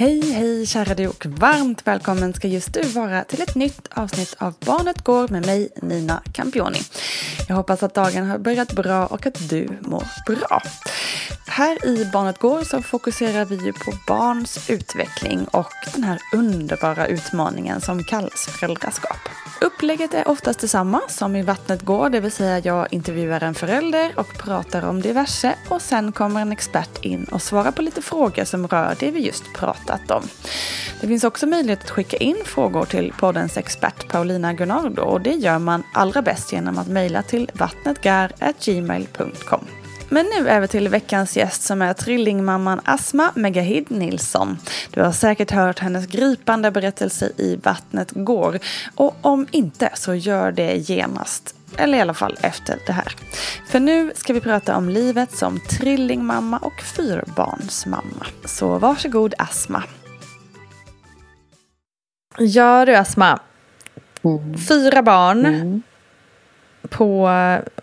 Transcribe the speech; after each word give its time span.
Hej, 0.00 0.32
hej 0.32 0.66
kära 0.66 0.94
du 0.94 1.06
och 1.06 1.26
varmt 1.26 1.86
välkommen 1.86 2.34
ska 2.34 2.48
just 2.48 2.74
du 2.74 2.82
vara 2.82 3.24
till 3.24 3.42
ett 3.42 3.54
nytt 3.54 3.88
avsnitt 3.90 4.36
av 4.38 4.54
Barnet 4.66 5.04
Går 5.04 5.28
med 5.28 5.46
mig 5.46 5.68
Nina 5.82 6.22
Campioni. 6.32 6.78
Jag 7.48 7.56
hoppas 7.56 7.82
att 7.82 7.94
dagen 7.94 8.26
har 8.26 8.38
börjat 8.38 8.72
bra 8.72 9.06
och 9.06 9.26
att 9.26 9.48
du 9.48 9.68
mår 9.80 10.04
bra. 10.26 10.62
Här 11.46 11.86
i 11.86 12.04
Barnet 12.12 12.38
Går 12.38 12.64
så 12.64 12.82
fokuserar 12.82 13.44
vi 13.44 13.56
ju 13.56 13.72
på 13.72 13.92
barns 14.06 14.70
utveckling 14.70 15.44
och 15.44 15.72
den 15.94 16.04
här 16.04 16.18
underbara 16.34 17.06
utmaningen 17.06 17.80
som 17.80 18.04
kallas 18.04 18.46
föräldraskap. 18.46 19.18
Upplägget 19.60 20.14
är 20.14 20.28
oftast 20.28 20.60
detsamma 20.60 21.00
som 21.08 21.36
i 21.36 21.42
Vattnet 21.42 21.82
går, 21.82 22.10
det 22.10 22.20
vill 22.20 22.32
säga 22.32 22.58
jag 22.58 22.86
intervjuar 22.90 23.42
en 23.42 23.54
förälder 23.54 24.12
och 24.16 24.38
pratar 24.38 24.82
om 24.82 25.00
diverse 25.00 25.54
och 25.68 25.82
sen 25.82 26.12
kommer 26.12 26.40
en 26.40 26.52
expert 26.52 27.04
in 27.04 27.24
och 27.24 27.42
svarar 27.42 27.70
på 27.70 27.82
lite 27.82 28.02
frågor 28.02 28.44
som 28.44 28.68
rör 28.68 28.96
det 29.00 29.10
vi 29.10 29.20
just 29.20 29.44
pratar 29.54 29.89
pratat 29.90 30.10
om. 30.10 30.28
Det 31.00 31.06
finns 31.06 31.24
också 31.24 31.46
möjlighet 31.46 31.84
att 31.84 31.90
skicka 31.90 32.16
in 32.16 32.36
frågor 32.44 32.84
till 32.84 33.12
poddens 33.18 33.56
expert 33.56 34.08
Paulina 34.08 34.52
Gunnardo 34.52 35.02
och 35.02 35.20
det 35.20 35.34
gör 35.34 35.58
man 35.58 35.82
allra 35.94 36.22
bäst 36.22 36.52
genom 36.52 36.78
att 36.78 36.88
mejla 36.88 37.22
till 37.22 37.50
vattnetgar.gmail.com. 37.54 39.66
Men 40.12 40.26
nu 40.26 40.48
över 40.48 40.66
till 40.66 40.88
veckans 40.88 41.36
gäst 41.36 41.62
som 41.62 41.82
är 41.82 41.92
trillingmamman 41.92 42.80
Asma 42.84 43.30
Megahid 43.34 43.90
Nilsson. 43.90 44.58
Du 44.90 45.02
har 45.02 45.12
säkert 45.12 45.50
hört 45.50 45.78
hennes 45.78 46.06
gripande 46.06 46.70
berättelse 46.70 47.32
i 47.36 47.56
Vattnet 47.56 48.10
går. 48.10 48.58
Och 48.94 49.16
om 49.20 49.46
inte 49.50 49.90
så 49.94 50.14
gör 50.14 50.52
det 50.52 50.76
genast. 50.76 51.54
Eller 51.76 51.98
i 51.98 52.00
alla 52.00 52.14
fall 52.14 52.36
efter 52.42 52.78
det 52.86 52.92
här. 52.92 53.16
För 53.66 53.80
nu 53.80 54.12
ska 54.14 54.32
vi 54.32 54.40
prata 54.40 54.76
om 54.76 54.88
livet 54.88 55.32
som 55.32 55.60
trillingmamma 55.60 56.58
och 56.58 56.80
fyrbarnsmamma. 56.80 58.26
Så 58.44 58.78
varsågod 58.78 59.34
Asma. 59.38 59.82
Ja 62.38 62.84
du 62.84 62.94
Asma. 62.96 63.38
Fyra 64.68 65.02
barn. 65.02 65.46
Mm. 65.46 65.82
På 66.88 67.30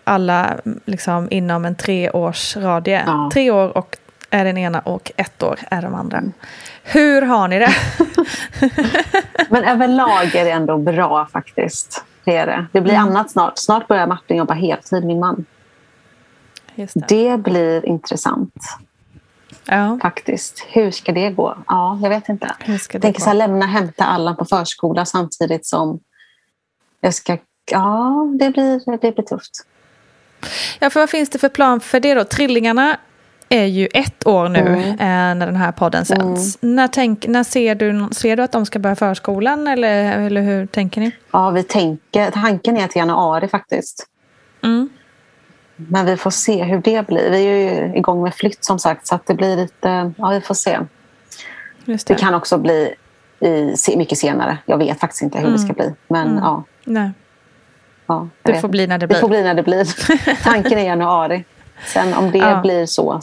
alla 0.04 0.56
liksom 0.84 1.28
inom 1.30 1.64
en 1.64 1.74
treårsradie. 1.74 3.02
Ja. 3.06 3.30
Tre 3.32 3.50
år 3.50 3.76
och 3.76 3.96
är 4.30 4.44
den 4.44 4.58
ena 4.58 4.80
och 4.80 5.12
ett 5.16 5.42
år 5.42 5.58
är 5.70 5.82
de 5.82 5.94
andra. 5.94 6.22
Hur 6.82 7.22
har 7.22 7.48
ni 7.48 7.58
det? 7.58 7.74
Men 9.48 9.64
överlag 9.64 10.34
är 10.34 10.44
det 10.44 10.50
ändå 10.50 10.78
bra 10.78 11.28
faktiskt. 11.32 12.04
Det 12.28 12.36
är 12.36 12.46
det. 12.46 12.66
Det 12.72 12.80
blir 12.80 12.94
Mm. 12.94 13.06
annat 13.08 13.30
snart. 13.30 13.58
Snart 13.58 13.88
börjar 13.88 14.06
Martin 14.06 14.36
jobba 14.36 14.54
heltid, 14.54 15.04
min 15.04 15.20
man. 15.20 15.44
Just 16.74 16.94
det. 16.94 17.06
Det 17.30 17.38
blir 17.38 17.86
intressant 17.86 18.54
Ja, 19.64 19.98
faktiskt. 20.02 20.66
Hur 20.68 20.90
ska 20.90 21.12
det 21.12 21.30
gå? 21.30 21.58
Ja, 21.66 21.98
jag 22.02 22.08
vet 22.10 22.28
inte. 22.28 22.54
hur 22.60 22.78
ska 22.78 22.94
Jag 22.96 23.00
det 23.02 23.06
tänker 23.06 23.20
gå? 23.20 23.24
så 23.24 23.30
här, 23.30 23.34
lämna 23.36 23.66
hämta 23.66 24.04
alla 24.04 24.34
på 24.34 24.44
förskola 24.44 25.04
samtidigt 25.04 25.66
som 25.66 26.00
jag 27.00 27.14
ska... 27.14 27.38
Ja, 27.70 28.26
det 28.38 28.50
blir, 28.50 28.98
det 29.00 29.12
blir 29.14 29.24
tufft. 29.24 29.50
Ja, 30.78 30.90
för 30.90 31.00
vad 31.00 31.10
finns 31.10 31.30
det 31.30 31.38
för 31.38 31.48
plan 31.48 31.80
för 31.80 32.00
det 32.00 32.14
då? 32.14 32.24
Trillingarna 32.24 32.96
är 33.48 33.64
ju 33.64 33.86
ett 33.94 34.26
år 34.26 34.48
nu 34.48 34.58
Mm. 34.58 34.90
eh, 34.90 34.96
när 35.38 35.46
den 35.46 35.56
här 35.56 35.72
podden 35.72 36.04
sänds. 36.04 36.58
När, 36.60 36.88
tänk, 36.88 37.26
när 37.26 37.42
ser, 37.44 37.74
du, 37.74 38.08
ser 38.12 38.36
du 38.36 38.42
att 38.42 38.52
de 38.52 38.66
ska 38.66 38.78
börja 38.78 38.96
förskolan 38.96 39.66
eller, 39.66 40.18
eller 40.26 40.40
hur 40.42 40.66
tänker 40.66 41.00
ni? 41.00 41.10
Ja, 41.30 41.50
vi 41.50 41.62
tänker, 41.62 42.30
tanken 42.30 42.76
är 42.76 42.86
till 42.88 42.98
januari 42.98 43.48
faktiskt. 43.48 44.06
Mm. 44.64 44.88
Men 45.76 46.06
vi 46.06 46.16
får 46.16 46.30
se 46.30 46.64
hur 46.64 46.78
det 46.80 47.06
blir. 47.06 47.30
Vi 47.30 47.46
är 47.46 47.86
ju 47.88 47.96
igång 47.96 48.22
med 48.22 48.34
flytt 48.34 48.64
som 48.64 48.78
sagt 48.78 49.06
så 49.06 49.14
att 49.14 49.26
det 49.26 49.34
blir 49.34 49.56
lite... 49.56 50.12
Ja, 50.18 50.28
vi 50.28 50.40
får 50.40 50.54
se. 50.54 50.78
Just 51.84 52.06
det. 52.08 52.14
Det 52.14 52.20
kan 52.20 52.34
också 52.34 52.58
bli 52.58 52.94
i, 53.40 53.74
mycket 53.96 54.18
senare. 54.18 54.58
Jag 54.66 54.78
vet 54.78 55.00
faktiskt 55.00 55.22
inte 55.22 55.38
hur 55.38 55.50
det 55.50 55.58
ska 55.58 55.72
bli. 55.72 55.94
Men 56.08 56.26
Mm. 56.28 56.38
ja, 56.44 56.64
Nej, 56.84 57.10
ja, 58.06 58.28
det 58.42 58.60
får 58.60 58.68
bli 58.68 58.86
när 58.86 58.98
det 58.98 59.06
det 59.06 59.14
får 59.14 59.28
blir. 59.28 59.38
bli 59.38 59.46
när 59.46 59.54
det 59.54 59.62
blir. 59.62 60.42
Tanken 60.42 60.78
är 60.78 60.84
januari. 60.84 61.44
Sen 61.86 62.14
om 62.14 62.30
det 62.30 62.38
Ja. 62.38 62.60
blir 62.62 62.86
så, 62.86 63.20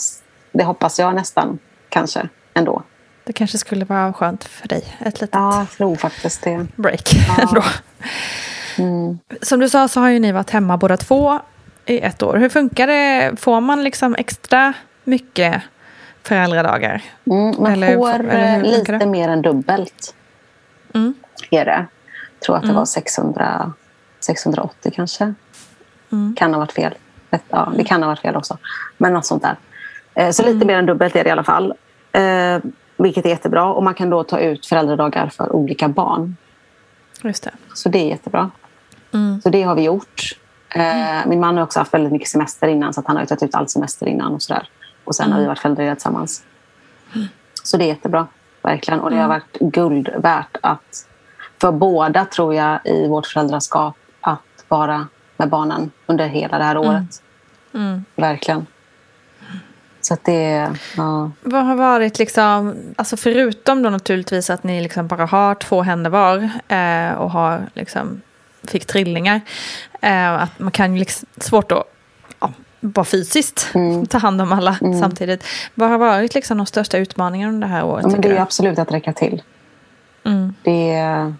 det 0.51 0.63
hoppas 0.63 0.99
jag 0.99 1.15
nästan 1.15 1.59
kanske 1.89 2.29
ändå. 2.53 2.83
Det 3.23 3.33
kanske 3.33 3.57
skulle 3.57 3.85
vara 3.85 4.13
skönt 4.13 4.43
för 4.43 4.67
dig. 4.67 4.83
Ett 4.99 5.21
litet 5.21 5.29
Ja, 5.35 5.57
jag 5.59 5.69
tror 5.71 5.95
faktiskt 5.95 6.41
det. 6.43 6.67
break 6.75 7.13
Ja. 7.27 7.35
ändå. 7.47 7.63
Mm. 8.77 9.19
Som 9.41 9.59
du 9.59 9.69
sa 9.69 9.87
så 9.87 9.99
har 9.99 10.09
ju 10.09 10.19
ni 10.19 10.31
varit 10.31 10.49
hemma 10.49 10.77
båda 10.77 10.97
två 10.97 11.39
i 11.85 11.99
ett 11.99 12.23
år. 12.23 12.37
Hur 12.37 12.49
funkar 12.49 12.87
det? 12.87 13.31
Får 13.39 13.61
man 13.61 13.83
liksom 13.83 14.15
extra 14.15 14.73
mycket 15.03 15.61
föräldradagar? 16.23 17.01
Mm, 17.31 17.55
man 17.59 17.71
Eller- 17.71 17.95
får 17.97 18.13
eller 18.13 18.55
eh, 18.57 18.61
lite 18.63 18.91
det? 18.97 19.05
mer 19.05 19.29
än 19.29 19.41
dubbelt. 19.41 20.15
Mm. 20.93 21.13
Är 21.51 21.65
det. 21.65 21.85
Jag 22.39 22.45
tror 22.45 22.55
att 22.55 22.61
det 22.61 22.65
Mm. 22.67 22.75
var 22.77 22.85
600, 22.85 23.73
680 24.19 24.91
kanske. 24.95 25.33
Kan 26.35 26.53
ha 26.53 26.59
varit 26.59 26.71
fel. 26.71 26.93
Ja, 27.49 27.71
det 27.77 27.83
kan 27.83 28.01
ha 28.03 28.09
varit 28.09 28.19
fel 28.19 28.35
också. 28.35 28.57
Men 28.97 29.13
något 29.13 29.25
sånt 29.25 29.43
där. 29.43 29.55
Eh, 30.13 30.31
Så 30.31 30.43
lite 30.45 30.65
mer 30.65 30.77
än 30.77 30.85
dubbelt 30.85 31.15
är 31.15 31.23
det 31.23 31.27
i 31.27 31.31
alla 31.31 31.43
fall. 31.43 31.73
Eh, 32.11 32.59
vilket 32.97 33.25
är 33.25 33.29
jättebra. 33.29 33.65
Och 33.65 33.83
man 33.83 33.93
kan 33.93 34.09
då 34.09 34.23
ta 34.23 34.39
ut 34.39 34.65
föräldradagar 34.65 35.27
för 35.29 35.55
olika 35.55 35.87
barn. 35.87 36.35
Just 37.23 37.43
det. 37.43 37.51
Så 37.73 37.89
det 37.89 37.97
är 37.99 38.07
jättebra. 38.09 38.51
Så 39.43 39.49
det 39.49 39.63
har 39.63 39.75
vi 39.75 39.81
gjort. 39.83 40.21
Eh, 40.69 41.25
min 41.27 41.39
man 41.39 41.55
har 41.57 41.63
också 41.63 41.79
haft 41.79 41.93
väldigt 41.93 42.11
mycket 42.11 42.27
semester 42.27 42.67
innan 42.67 42.93
så 42.93 43.03
han 43.05 43.17
har 43.17 43.25
tagit 43.25 43.43
ut 43.43 43.55
all 43.55 43.67
semester 43.69 44.05
innan 44.07 44.33
och 44.33 44.41
sådär. 44.41 44.69
Och 45.03 45.15
sen 45.15 45.31
har 45.31 45.39
vi 45.39 45.45
varit 45.45 45.59
föräldralediga 45.59 45.95
tillsammans. 45.95 46.43
Så 47.63 47.77
det 47.77 47.83
är 47.83 47.87
jättebra, 47.87 48.27
verkligen. 48.61 48.99
Och 48.99 49.09
det 49.11 49.17
har 49.17 49.27
varit 49.27 49.57
guld 49.59 50.09
värt 50.17 50.57
att 50.61 51.07
för 51.61 51.71
båda 51.71 52.25
tror 52.25 52.53
jag 52.55 52.79
i 52.85 53.07
vårt 53.07 53.27
föräldraskap 53.27 53.95
att 54.21 54.39
vara 54.67 55.07
med 55.37 55.49
barnen 55.49 55.91
under 56.05 56.27
hela 56.27 56.57
det 56.57 56.63
här 56.63 56.77
året. 56.77 57.21
Verkligen. 58.15 58.65
Så 60.01 60.13
att 60.13 60.25
det, 60.25 60.71
ja. 60.97 61.31
Vad 61.41 61.65
har 61.65 61.75
varit 61.75 62.19
liksom, 62.19 62.75
alltså 62.95 63.17
förutom 63.17 63.83
då 63.83 63.89
naturligtvis 63.89 64.49
att 64.49 64.63
ni 64.63 64.81
liksom 64.81 65.07
bara 65.07 65.25
har 65.25 65.55
två 65.55 65.81
händer 65.81 66.09
var 66.09 66.49
eh, 66.67 67.17
och 67.17 67.31
har 67.31 67.69
liksom, 67.73 68.21
fick 68.63 68.85
trillingar. 68.85 69.41
Eh, 70.01 70.33
att 70.33 70.59
man 70.59 70.71
kan 70.71 70.93
ju 70.93 70.99
liksom, 70.99 71.27
svårt 71.37 71.71
att 71.71 71.83
ja, 72.39 72.51
bara 72.79 73.05
fysiskt 73.05 73.73
ta 74.09 74.17
hand 74.17 74.41
om 74.41 74.51
alla 74.51 74.77
samtidigt. 75.01 75.43
Vad 75.73 75.89
har 75.89 75.97
varit 75.97 76.35
liksom 76.35 76.57
de 76.57 76.65
största 76.65 76.97
utmaningarna 76.97 77.53
under 77.53 77.67
det 77.67 77.73
här 77.73 77.85
året? 77.85 78.03
Ja, 78.03 78.09
men 78.09 78.21
det 78.21 78.27
är 78.27 78.33
du? 78.33 78.37
absolut 78.37 78.79
att 78.79 78.91
räcka 78.91 79.13
till. 79.13 79.41
Mm. 80.23 80.53
Det 80.63 80.93
är... 80.93 81.33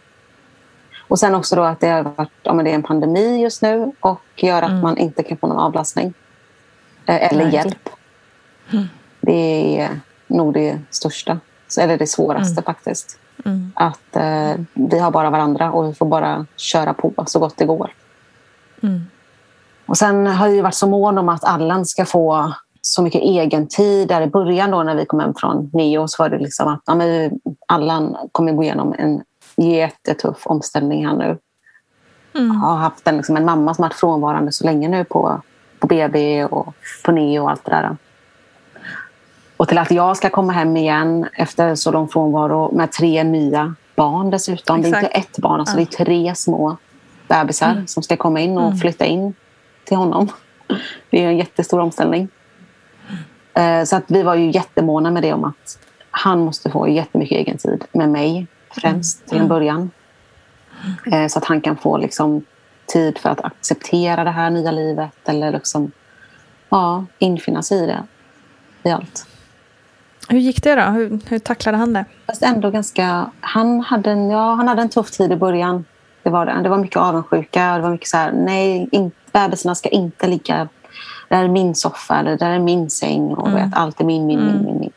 Och 1.08 1.20
sen 1.20 1.36
också 1.36 1.56
då 1.56 1.64
att 1.64 1.80
det, 1.80 1.88
har 1.88 2.04
varit, 2.04 2.32
ja, 2.44 2.54
det 2.54 2.72
är 2.72 2.76
en 2.76 2.84
pandemi 2.84 3.42
just 3.42 3.62
nu 3.62 3.92
och 4.00 4.22
gör 4.36 4.62
att 4.62 4.84
man 4.84 4.98
inte 4.98 5.24
kan 5.24 5.38
få 5.38 5.48
någon 5.48 5.60
avlastning. 5.60 6.14
Eh, 7.06 7.31
Eller 7.31 7.46
Nej, 7.46 7.54
just 7.56 7.63
det. 7.63 7.69
hjälp. 7.69 7.90
Det 9.22 9.80
är 9.81 10.00
nog 10.28 10.54
det 10.54 10.80
största. 10.90 11.40
Eller 11.80 11.98
det 11.98 12.07
svåraste 12.07 12.62
faktiskt. 12.62 13.19
Att 13.74 14.16
eh, 14.16 14.54
vi 14.74 15.00
har 15.00 15.12
bara 15.12 15.30
varandra 15.30 15.72
och 15.72 15.90
vi 15.90 15.94
får 15.94 16.06
bara 16.06 16.46
köra 16.56 16.94
på 16.94 17.13
så 17.28 17.40
gott 17.40 17.57
det 17.57 17.66
går. 17.66 17.92
Och 19.86 19.98
sen 19.98 20.28
har 20.28 20.48
jag 20.48 20.63
varit 20.63 20.75
så 20.75 20.88
mån 20.88 21.18
om 21.18 21.30
att 21.30 21.44
Allan 21.44 21.86
ska 21.86 22.06
få 22.06 22.54
så 22.81 23.02
mycket 23.02 23.22
egen 23.22 23.68
tid. 23.68 24.08
Där 24.08 24.22
i 24.22 24.28
början 24.28 24.72
då 24.72 24.84
när 24.84 24.96
vi 24.96 25.06
kom 25.06 25.19
hem 25.19 25.34
från 25.38 25.69
Neo 25.74 26.08
så 26.08 26.24
var 26.24 26.30
det 26.30 26.38
liksom 26.38 26.68
att 26.68 26.81
ja, 26.86 26.96
men 26.96 27.40
Allan 27.68 28.18
kommer 28.31 28.51
gå 28.54 28.63
igenom 28.63 28.96
en 28.98 29.22
jättetuff 29.56 30.48
omställning 30.48 31.08
här 31.08 31.16
nu. 31.16 31.38
Jag 32.31 32.54
har 32.54 32.75
haft 32.75 33.08
en, 33.08 33.18
liksom, 33.18 33.38
en 33.38 33.46
mamma 33.46 33.74
som 33.74 33.81
varit 33.81 33.94
frånvarande 33.94 34.51
så 34.51 34.63
länge 34.66 34.88
nu 34.88 35.04
på, 35.04 35.42
på 35.80 35.88
BB 35.88 36.45
och 36.45 36.75
på 37.06 37.12
Neo 37.12 37.44
och 37.44 37.51
allt 37.51 37.66
det 37.66 37.72
där. 37.72 37.98
Och 39.57 39.68
till 39.68 39.77
att 39.77 39.92
jag 39.92 40.18
ska 40.18 40.30
komma 40.30 40.54
hem 40.54 40.77
igen 40.77 41.27
efter 41.33 41.75
så 41.75 41.92
lång 41.92 42.07
frånvaro 42.07 42.75
med 42.75 42.92
tre 42.92 43.24
nya 43.24 43.75
barn 43.95 44.30
dessutom. 44.30 44.81
Det 44.81 44.88
är 44.88 44.89
Exakt. 44.89 45.04
inte 45.16 45.18
ett 45.18 45.38
barn, 45.38 45.60
alltså 45.60 45.75
det 45.75 45.81
är 45.81 46.06
tre 46.06 46.36
små 46.36 46.77
bebisar 47.27 47.83
som 47.88 48.04
ska 48.04 48.18
komma 48.18 48.39
in 48.39 48.57
och 48.57 48.80
flytta 48.80 49.06
in 49.06 49.33
till 49.83 49.98
honom. 49.98 50.30
Det 51.10 51.24
är 51.24 51.27
en 51.27 51.38
jättestor 51.38 51.80
omställning. 51.80 52.27
Eh, 53.54 53.83
Så 53.83 53.95
att 53.95 54.04
vi 54.07 54.24
var 54.24 54.36
ju 54.36 54.51
jättemåna 54.51 55.12
med 55.12 55.24
det 55.24 55.33
om 55.33 55.44
att 55.44 55.80
han 56.12 56.39
måste 56.39 56.69
få 56.72 56.88
jättemycket 56.88 57.38
egen 57.38 57.57
tid 57.57 57.86
med 57.92 58.10
mig 58.10 58.48
främst 58.69 59.27
till 59.27 59.38
en 59.38 59.48
början. 59.48 59.92
Eh, 61.12 61.27
Så 61.27 61.39
att 61.39 61.45
han 61.45 61.62
kan 61.62 61.77
få 61.77 61.98
liksom 61.98 62.45
tid 62.86 63.18
för 63.18 63.30
att 63.30 63.46
acceptera 63.46 64.24
det 64.24 64.32
här 64.32 64.50
nya 64.50 64.72
livet 64.72 65.30
eller 65.30 65.52
liksom, 65.52 65.92
ja, 66.70 67.06
infinna 67.20 67.62
sig 67.62 67.84
i 67.84 67.86
det. 67.86 68.04
I 68.84 68.92
allt. 68.92 69.28
Hur 70.30 70.40
gick 70.40 70.64
det 70.64 70.76
då? 70.76 70.82
Hur, 70.82 71.20
hur 71.28 71.40
tacklade 71.40 71.78
han 71.78 71.94
det? 71.94 72.06
Fast 72.28 72.44
ändå 72.44 72.72
ganska... 72.72 73.32
Han 73.42 73.80
hade, 73.80 74.12
en, 74.12 74.30
ja, 74.30 74.54
han 74.54 74.68
hade 74.68 74.82
en 74.82 74.90
tuff 74.90 75.12
tid 75.12 75.32
i 75.32 75.36
början. 75.36 75.86
Det 76.24 76.30
var 76.30 76.46
det. 76.46 76.62
Det 76.64 76.70
var 76.70 76.78
mycket 76.78 76.98
avundsjuka. 76.98 77.76
Det 77.76 77.82
var 77.82 77.90
mycket 77.90 78.08
så 78.08 78.18
här, 78.18 78.32
nej, 78.32 78.90
in, 78.92 79.12
bebisarna 79.32 79.76
ska 79.76 79.90
inte 79.90 80.28
ligga... 80.28 80.68
Det 81.30 81.36
här 81.36 81.44
är 81.44 81.48
min 81.48 81.76
soffa 81.76 82.20
eller 82.20 82.38
det 82.38 82.46
här 82.46 82.52
är 82.52 82.60
min 82.60 82.90
säng. 82.90 83.34
Och 83.34 83.56
vet, 83.56 83.74
allt 83.74 84.02
är 84.02 84.06
min, 84.06 84.26
min, 84.26 84.46
min, 84.46 84.66
min, 84.66 84.80
min. 84.80 84.92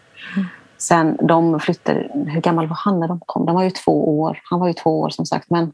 Sen 0.79 1.17
de 1.23 1.61
flyttade... 1.61 2.09
Hur 2.27 2.41
gammal 2.41 2.67
var 2.67 2.77
han 2.77 3.01
när 3.01 3.09
de 3.09 3.21
kom? 3.27 3.47
De 3.47 3.55
var 3.55 3.63
ju 3.63 3.71
två 3.71 4.21
år. 4.21 4.41
Han 4.45 4.61
var 4.61 4.67
ju 4.67 4.73
två 4.73 5.01
år 5.01 5.11
som 5.11 5.27
sagt. 5.27 5.51
Men, 5.51 5.73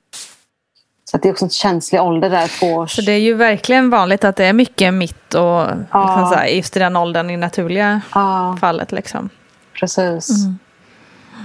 så 1.05 1.17
att 1.17 1.23
det 1.23 1.29
är 1.29 1.33
också 1.33 1.45
en 1.45 1.51
känslig 1.51 2.01
ålder 2.03 2.31
där. 2.31 2.59
Två 2.59 2.67
års... 2.75 2.97
Så 2.97 3.03
det 3.03 3.13
är 3.13 3.19
ju 3.21 3.35
verkligen 3.35 3.91
vanligt 3.91 4.25
att 4.25 4.37
det 4.37 4.45
är 4.45 4.53
mycket 4.53 4.95
mitt 4.95 5.35
och 5.35 5.67
liksom 5.67 6.27
så 6.31 6.35
här, 6.35 6.47
just 6.47 6.77
i 6.77 6.79
den 6.81 6.97
åldern 6.97 7.31
i 7.31 7.37
naturliga 7.37 8.01
Ja. 8.15 8.57
fallet. 8.61 8.93
Liksom. 8.93 9.29
Precis. 9.81 10.29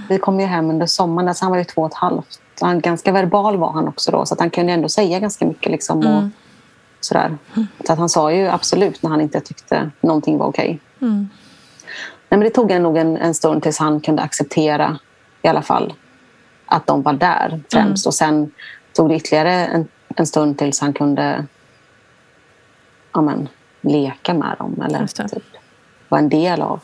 Vi 0.08 0.18
kom 0.18 0.40
ju 0.40 0.46
hem 0.46 0.70
under 0.70 0.86
sommaren, 0.86 1.28
alltså 1.28 1.44
han 1.44 1.50
var 1.52 1.58
ju 1.58 1.64
två 1.64 1.82
och 1.82 1.88
ett 1.90 1.94
halvt. 1.94 2.40
Han, 2.60 2.80
ganska 2.80 3.12
verbal 3.12 3.56
var 3.56 3.72
han 3.72 3.88
också 3.88 4.10
då, 4.10 4.26
så 4.26 4.34
att 4.34 4.40
han 4.40 4.50
kunde 4.50 4.72
ändå 4.72 4.88
säga 4.88 5.18
ganska 5.18 5.44
mycket. 5.46 5.72
Liksom, 5.72 6.06
och 6.06 6.22
sådär. 7.00 7.38
Så 7.86 7.92
att 7.92 7.98
han 7.98 8.08
sa 8.08 8.32
ju 8.32 8.48
absolut 8.48 9.02
när 9.02 9.10
han 9.10 9.20
inte 9.20 9.40
tyckte 9.40 9.90
någonting 10.00 10.38
var 10.38 10.46
okej. 10.46 10.78
Nej, 10.98 11.28
men 12.28 12.40
det 12.40 12.50
tog 12.50 12.80
nog 12.80 12.96
en, 12.96 13.16
en 13.16 13.34
stund 13.34 13.62
tills 13.62 13.78
han 13.78 14.00
kunde 14.00 14.22
acceptera 14.22 14.98
i 15.42 15.48
alla 15.48 15.62
fall 15.62 15.92
att 16.66 16.86
de 16.86 17.02
var 17.02 17.12
där 17.12 17.60
främst. 17.72 18.06
Och 18.06 18.14
sen 18.14 18.50
tog 19.00 19.08
det 19.08 19.16
ytterligare 19.16 19.66
en, 19.66 19.88
en 20.16 20.26
stund 20.26 20.58
tills 20.58 20.80
han 20.80 20.92
kunde 20.92 21.46
ja, 23.12 23.20
men, 23.20 23.48
leka 23.80 24.34
med 24.34 24.56
dem 24.58 24.82
eller 24.82 25.06
typ, 25.06 25.42
vara 26.08 26.18
en 26.18 26.28
del 26.28 26.62
av 26.62 26.82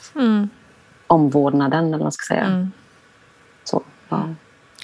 omvårdnaden 1.06 1.84
eller 1.84 1.98
vad 1.98 2.04
man 2.04 2.12
ska 2.12 2.34
säga. 2.34 2.68
Så, 3.64 3.82
ja. 4.08 4.28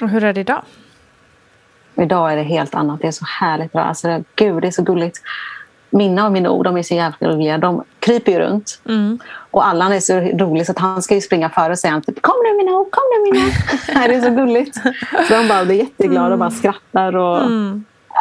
Och 0.02 0.08
hur 0.08 0.24
är 0.24 0.32
det 0.32 0.40
idag? 0.40 0.62
Idag 1.94 2.32
är 2.32 2.36
det 2.36 2.42
helt 2.42 2.74
annat. 2.74 3.00
Det 3.00 3.06
är 3.06 3.12
så 3.12 3.24
härligt 3.24 3.72
bra. 3.72 3.82
Alltså, 3.82 4.08
det, 4.08 4.24
gud, 4.36 4.62
det 4.62 4.68
är 4.68 4.72
så 4.72 4.82
gulligt. 4.82 5.22
Mina 5.90 6.26
och 6.26 6.32
Minor, 6.32 6.64
de 6.64 6.76
är 6.76 6.82
så 6.82 6.94
jävla 6.94 7.28
roliga. 7.28 7.58
De 7.58 7.84
kryper 8.02 8.32
ju 8.32 8.38
runt. 8.38 8.80
Och 9.50 9.66
Allan 9.66 9.92
är 9.92 10.00
så 10.00 10.20
rolig 10.20 10.66
så 10.66 10.72
att 10.72 10.78
han 10.78 11.02
ska 11.02 11.14
ju 11.14 11.20
springa 11.20 11.50
före 11.50 11.72
och 11.72 11.78
säga 11.78 12.00
typ, 12.06 12.22
Kom 12.22 12.34
nu 12.44 12.56
Minor, 12.56 12.90
kom 12.90 13.02
nu 13.12 13.32
Minor. 13.32 14.08
det 14.08 14.14
är 14.14 14.20
så 14.20 14.30
gulligt. 14.30 14.76
Så 15.28 15.34
de 15.34 15.48
bara 15.48 15.64
blir 15.64 15.76
jätteglada 15.76 16.32
och 16.32 16.38
bara 16.38 16.50
skrattar. 16.50 17.16
Och, 17.16 17.50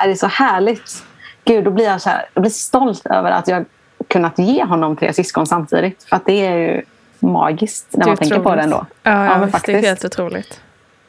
Det 0.03 0.11
är 0.11 0.15
så 0.15 0.27
härligt. 0.27 1.03
Gud, 1.45 1.63
då 1.63 1.71
blir 1.71 1.85
jag 1.85 2.01
så, 2.01 2.09
här, 2.09 2.25
jag 2.33 2.41
blir 2.41 2.51
stolt 2.51 3.05
över 3.05 3.31
att 3.31 3.47
jag 3.47 3.65
kunnat 4.07 4.39
ge 4.39 4.63
honom 4.63 4.95
tre 4.95 5.13
syskon 5.13 5.47
samtidigt. 5.47 6.03
För 6.03 6.15
att 6.15 6.25
det 6.25 6.45
är 6.45 6.57
ju 6.57 6.81
magiskt 7.19 7.87
när 7.91 8.05
är 8.05 8.07
man 8.07 8.17
tänker 8.17 8.35
på 8.35 8.41
otroligt. 8.41 8.57
det 8.57 8.63
ändå. 8.63 8.85
Ja, 9.03 9.25
ja, 9.25 9.37
men 9.37 9.45
visst, 9.45 9.65
det 9.65 9.73
är 9.73 9.81
helt 9.81 10.05
otroligt. 10.05 10.61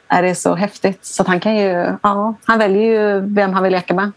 är 0.07 0.23
det 0.23 0.35
så 0.35 0.55
häftigt. 0.55 1.05
Så 1.05 1.23
han 1.27 1.39
kan 1.39 1.55
ju, 1.55 1.95
ja, 2.03 2.35
han 2.45 2.59
väljer 2.59 2.83
ju 2.83 3.19
vem 3.19 3.53
han 3.53 3.63
vill 3.63 3.71
leka 3.71 3.93
med. 3.93 4.11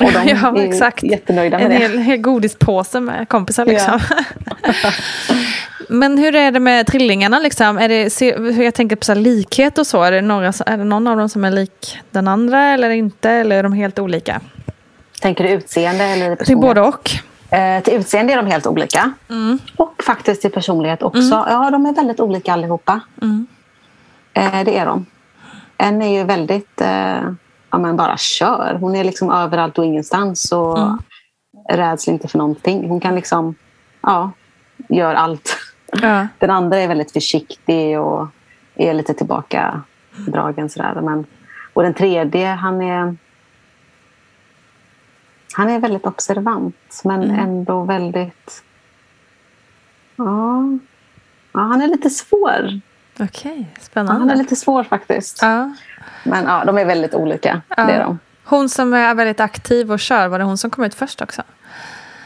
Och 0.00 0.12
de 0.12 0.28
ja, 0.42 0.58
är 0.58 0.64
exakt. 0.68 1.02
jättenöjda 1.02 1.58
med 1.58 1.64
en 1.66 1.70
det. 1.72 1.76
hel, 1.78 1.98
hel 1.98 2.18
godispåse 2.18 3.00
med 3.00 3.28
kompisar 3.28 3.64
liksom. 3.64 4.00
Men 5.88 6.18
hur 6.18 6.34
är 6.34 6.50
det 6.50 6.60
med 6.60 6.86
trillingarna? 6.86 7.38
Liksom? 7.38 7.78
Är 7.78 7.88
det, 7.88 8.10
se- 8.10 8.36
hur 8.38 8.62
jag 8.64 8.74
tänker 8.74 8.96
på 8.96 9.04
så 9.04 9.12
här 9.12 9.20
likhet 9.20 9.78
och 9.78 9.86
så. 9.86 10.02
Är 10.02 10.12
det, 10.12 10.20
några, 10.20 10.46
är 10.66 10.76
det 10.76 10.84
någon 10.84 11.06
av 11.06 11.16
dem 11.16 11.28
som 11.28 11.44
är 11.44 11.50
lik 11.50 11.98
den 12.10 12.28
andra 12.28 12.62
eller 12.64 12.90
inte? 12.90 13.30
Eller 13.30 13.56
är 13.58 13.62
de 13.62 13.72
helt 13.72 13.98
olika? 13.98 14.40
Tänker 15.20 15.44
du 15.44 15.50
utseende 15.50 16.04
eller 16.04 16.36
Till 16.36 16.56
både 16.56 16.80
och. 16.80 17.10
Eh, 17.50 17.82
till 17.82 17.94
utseende 17.94 18.32
är 18.32 18.36
de 18.36 18.46
helt 18.46 18.66
olika. 18.66 19.12
Och 19.76 20.02
faktiskt 20.06 20.42
till 20.42 20.50
personlighet 20.52 21.02
också. 21.02 21.44
Ja, 21.48 21.68
de 21.70 21.86
är 21.86 21.92
väldigt 21.94 22.20
olika 22.20 22.52
allihopa. 22.52 23.00
Eh, 24.34 24.64
det 24.64 24.78
är 24.78 24.86
de. 24.86 25.06
En 25.78 26.02
är 26.02 26.18
ju 26.18 26.24
väldigt, 26.24 26.80
eh, 26.80 27.20
ja 27.76 27.80
men 27.80 27.96
bara 27.96 28.16
kör. 28.16 28.78
Hon 28.80 28.96
är 28.96 29.04
liksom 29.04 29.30
överallt 29.30 29.78
och 29.78 29.84
ingenstans 29.84 30.52
och 30.52 30.78
räds 31.70 32.08
inte 32.08 32.28
för 32.28 32.38
någonting. 32.38 32.88
Hon 32.88 33.00
kan 33.00 33.14
liksom, 33.14 33.54
ja, 34.00 34.30
gör 34.88 35.14
allt. 35.14 35.56
Ja. 36.02 36.28
Den 36.38 36.50
andra 36.50 36.78
är 36.78 36.88
väldigt 36.88 37.12
försiktig 37.12 38.00
och 38.00 38.28
är 38.74 38.94
lite 38.94 39.14
tillbakadragen. 39.14 40.68
Sådär. 40.68 41.00
Men, 41.00 41.26
och 41.72 41.82
den 41.82 41.94
tredje, 41.94 42.46
han 42.46 42.82
är, 42.82 43.16
han 45.52 45.70
är 45.70 45.80
väldigt 45.80 46.06
observant 46.06 47.00
men 47.04 47.30
ändå 47.30 47.84
väldigt... 47.84 48.62
Ja, 50.16 50.62
ja, 51.52 51.60
han 51.60 51.82
är 51.82 51.88
lite 51.88 52.10
svår. 52.10 52.80
Okej, 53.20 53.70
Ja, 53.74 53.80
spännande. 53.82 54.20
han 54.20 54.30
är 54.30 54.36
lite 54.36 54.56
svår 54.56 54.84
faktiskt. 54.84 55.38
Ja. 55.42 55.74
Men 56.24 56.44
ja, 56.44 56.64
de 56.66 56.78
är 56.78 56.84
väldigt 56.84 57.14
olika. 57.14 57.62
Ja. 57.76 57.84
Det 57.84 57.92
är 57.92 58.00
de. 58.04 58.18
Hon 58.44 58.68
som 58.68 58.94
är 58.94 59.14
väldigt 59.14 59.40
aktiv 59.40 59.92
och 59.92 60.00
kör, 60.00 60.28
var 60.28 60.38
det 60.38 60.44
hon 60.44 60.58
som 60.58 60.70
kom 60.70 60.84
ut 60.84 60.94
först 60.94 61.22
också? 61.22 61.42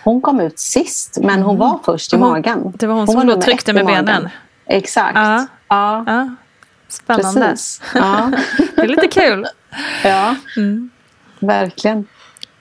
Hon 0.04 0.20
kom 0.22 0.40
ut 0.40 0.58
sist, 0.58 1.18
men 1.22 1.42
hon 1.42 1.56
var 1.58 1.80
först 1.84 2.12
i 2.12 2.16
Hon- 2.16 2.28
magen. 2.30 2.72
det 2.76 2.86
var 2.86 2.94
hon 2.94 3.06
som 3.06 3.16
då 3.16 3.22
nummer 3.22 3.42
tryckte 3.42 3.72
med 3.72 3.86
benen. 3.86 4.28
Exakt. 4.66 5.16
Ja. 5.16 5.46
Ja, 5.68 6.04
Ja. 6.06 6.34
Spännande. 6.88 7.40
precis. 7.40 7.82
Ja. 7.94 8.30
Det 8.76 8.82
är 8.82 8.88
lite 8.88 9.08
kul. 9.08 9.46
Ja, 10.04 10.34
Mm. 10.56 10.90
verkligen. 11.40 11.98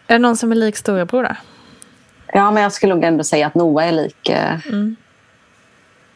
Är 0.07 0.13
det 0.13 0.19
någon 0.19 0.37
som 0.37 0.51
är 0.51 0.55
lik 0.55 0.77
storebror 0.77 1.23
då? 1.23 1.35
Ja, 2.33 2.51
men 2.51 2.63
jag 2.63 2.73
skulle 2.73 2.95
nog 2.95 3.03
ändå 3.03 3.23
säga 3.23 3.47
att 3.47 3.55
Noah 3.55 3.87
är 3.87 3.91
lik 3.91 4.29
eh, 4.29 4.53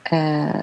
eh, 0.03 0.55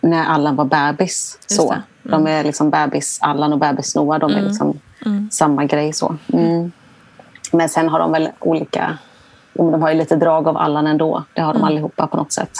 när 0.00 0.24
Allan 0.24 0.56
var 0.56 0.64
bebis. 0.64 1.38
Så. 1.46 1.70
det. 1.72 1.82
De 2.02 2.26
är 2.26 2.44
liksom 2.44 2.70
bebis 2.70 3.18
Allan 3.22 3.52
och 3.52 3.58
bebis 3.58 3.96
Noah. 3.96 4.18
De 4.18 4.30
är 4.30 4.42
liksom 4.42 4.80
samma 5.30 5.64
grej. 5.64 5.92
så. 5.92 6.16
Mm. 6.32 6.72
Men 7.52 7.68
sen 7.68 7.88
har 7.88 7.98
de 7.98 8.12
väl 8.12 8.28
olika... 8.38 8.98
De 9.52 9.82
har 9.82 9.90
ju 9.90 9.98
lite 9.98 10.16
drag 10.16 10.48
av 10.48 10.56
Allan 10.56 10.86
ändå. 10.86 11.24
Det 11.34 11.40
har 11.40 11.54
de 11.54 11.64
allihopa 11.64 12.06
på 12.06 12.16
något 12.16 12.32
sätt. 12.32 12.52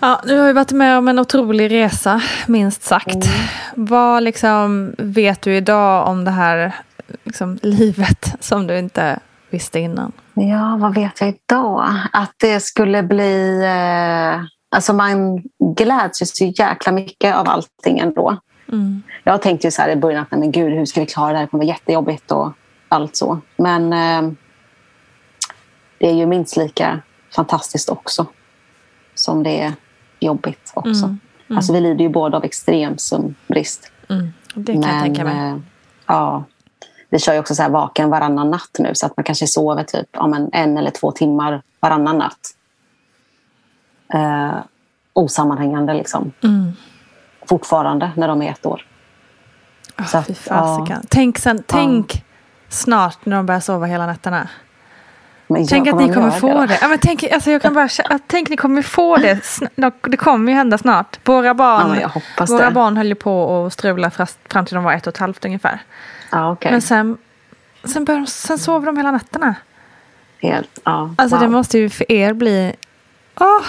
Ja, 0.00 0.20
du 0.24 0.38
har 0.38 0.46
ju 0.46 0.52
varit 0.52 0.72
med 0.72 0.98
om 0.98 1.08
en 1.08 1.18
otrolig 1.18 1.70
resa, 1.70 2.22
minst 2.46 2.82
sagt. 2.82 3.28
Vad 3.74 4.22
liksom 4.22 4.94
vet 4.98 5.42
du 5.42 5.56
idag 5.56 6.08
om 6.08 6.24
det 6.24 6.30
här 6.30 6.74
liksom, 7.24 7.58
livet 7.62 8.34
som 8.40 8.66
du 8.66 8.78
inte 8.78 9.18
visste 9.50 9.78
innan? 9.78 10.12
Ja, 10.40 10.76
vad 10.80 10.94
vet 10.94 11.20
jag 11.20 11.28
idag? 11.28 11.84
Att 12.12 12.32
det 12.36 12.60
skulle 12.60 13.02
bli... 13.02 13.62
Eh, 13.64 14.44
alltså 14.70 14.92
man 14.92 15.42
gläds 15.76 16.22
ju 16.22 16.26
så 16.26 16.44
jäkla 16.44 16.92
mycket 16.92 17.36
av 17.36 17.48
allting 17.48 17.98
ändå. 17.98 18.36
Jag 19.24 19.42
tänkte 19.42 19.66
ju 19.66 19.70
så 19.70 19.82
här 19.82 19.88
i 19.88 19.96
början 19.96 20.22
att 20.22 20.38
men 20.38 20.52
gud, 20.52 20.72
hur 20.72 20.84
ska 20.84 21.00
vi 21.00 21.06
klara 21.06 21.32
det 21.32 21.38
här? 21.38 21.44
Det 21.44 21.50
kommer 21.50 21.64
vara 21.64 21.74
jättejobbigt 21.74 22.30
och 22.32 22.52
allt 22.88 23.16
så. 23.16 23.40
Men 23.56 23.92
eh, 23.92 24.32
det 25.98 26.08
är 26.10 26.14
ju 26.14 26.26
minst 26.26 26.56
lika 26.56 27.00
fantastiskt 27.36 27.88
också 27.88 28.26
som 29.14 29.42
det 29.42 29.60
är 29.60 29.72
jobbigt 30.20 30.72
också. 30.74 31.16
Alltså 31.56 31.72
vi 31.72 31.80
lider 31.80 32.02
ju 32.04 32.08
båda 32.08 32.36
av 32.36 32.44
extrem 32.44 32.98
sömnbrist. 32.98 33.92
Det 34.54 34.72
kan 34.72 34.82
jag 34.82 35.02
tänka 35.02 35.24
mig. 35.24 35.50
eh, 35.50 35.56
ja, 36.06 36.44
vi 37.10 37.18
kör 37.18 37.32
ju 37.32 37.38
också 37.38 37.54
så 37.54 37.62
här 37.62 37.70
vaken 37.70 38.10
varannan 38.10 38.50
natt 38.50 38.76
nu 38.78 38.94
så 38.94 39.06
att 39.06 39.16
man 39.16 39.24
kanske 39.24 39.46
sover 39.46 39.84
typ 39.84 40.08
ja, 40.12 40.26
men 40.26 40.50
en 40.52 40.78
eller 40.78 40.90
två 40.90 41.12
timmar 41.12 41.62
varannan 41.80 42.18
natt. 42.18 42.54
Eh, 44.14 44.58
osammanhängande 45.12 45.94
liksom. 45.94 46.32
Mm. 46.42 46.72
Fortfarande 47.48 48.10
när 48.16 48.28
de 48.28 48.42
är 48.42 48.50
ett 48.50 48.66
år. 48.66 48.86
Så 50.06 50.18
att, 50.18 50.38
fasiken. 50.38 51.02
Tänk, 51.08 51.38
sen, 51.38 51.62
tänk 51.66 52.24
snart 52.68 53.26
när 53.26 53.36
de 53.36 53.46
börjar 53.46 53.60
sova 53.60 53.86
hela 53.86 54.06
nätterna. 54.06 54.48
Men 55.50 55.66
Tänk 55.66 55.88
att 55.88 55.96
ni 55.96 56.14
kommer 56.14 56.30
få 56.30 56.54
då. 56.54 56.66
det. 56.66 56.78
Ja, 56.80 56.88
men 56.88 56.98
tänk, 56.98 57.22
alltså 57.32 57.50
jag 57.50 57.62
kan 57.62 57.74
bara, 57.74 57.88
tänk 58.26 58.48
ni 58.48 58.56
kommer 58.56 58.82
få 58.82 59.16
det. 59.16 59.40
Det 60.02 60.16
kommer 60.16 60.52
ju 60.52 60.56
hända 60.58 60.78
snart. 60.78 61.18
Våra 61.24 61.54
barn, 61.54 61.98
Ja, 62.00 62.10
våra 62.46 62.64
det. 62.64 62.70
barn 62.70 62.96
höll 62.96 63.06
ju 63.08 63.14
på 63.14 63.64
att 63.66 63.72
strula 63.72 64.10
fram 64.48 64.66
till 64.66 64.74
de 64.74 64.84
var 64.84 64.92
ett 64.92 65.06
och 65.06 65.12
ett 65.14 65.18
halvt 65.18 65.44
ungefär. 65.44 65.78
Ja, 66.32 66.50
okej. 66.52 66.70
Men 66.72 66.82
sen, 66.82 67.16
sen, 67.84 68.04
de, 68.04 68.26
sen 68.26 68.58
sover 68.58 68.86
de 68.86 68.96
hela 68.96 69.10
nätterna. 69.10 69.54
Helt, 70.40 70.78
ja, 70.84 71.14
Alltså 71.18 71.36
wow. 71.36 71.42
det 71.44 71.48
måste 71.48 71.78
ju 71.78 71.90
för 71.90 72.12
er 72.12 72.32
bli... 72.32 72.72
Åh, 73.40 73.64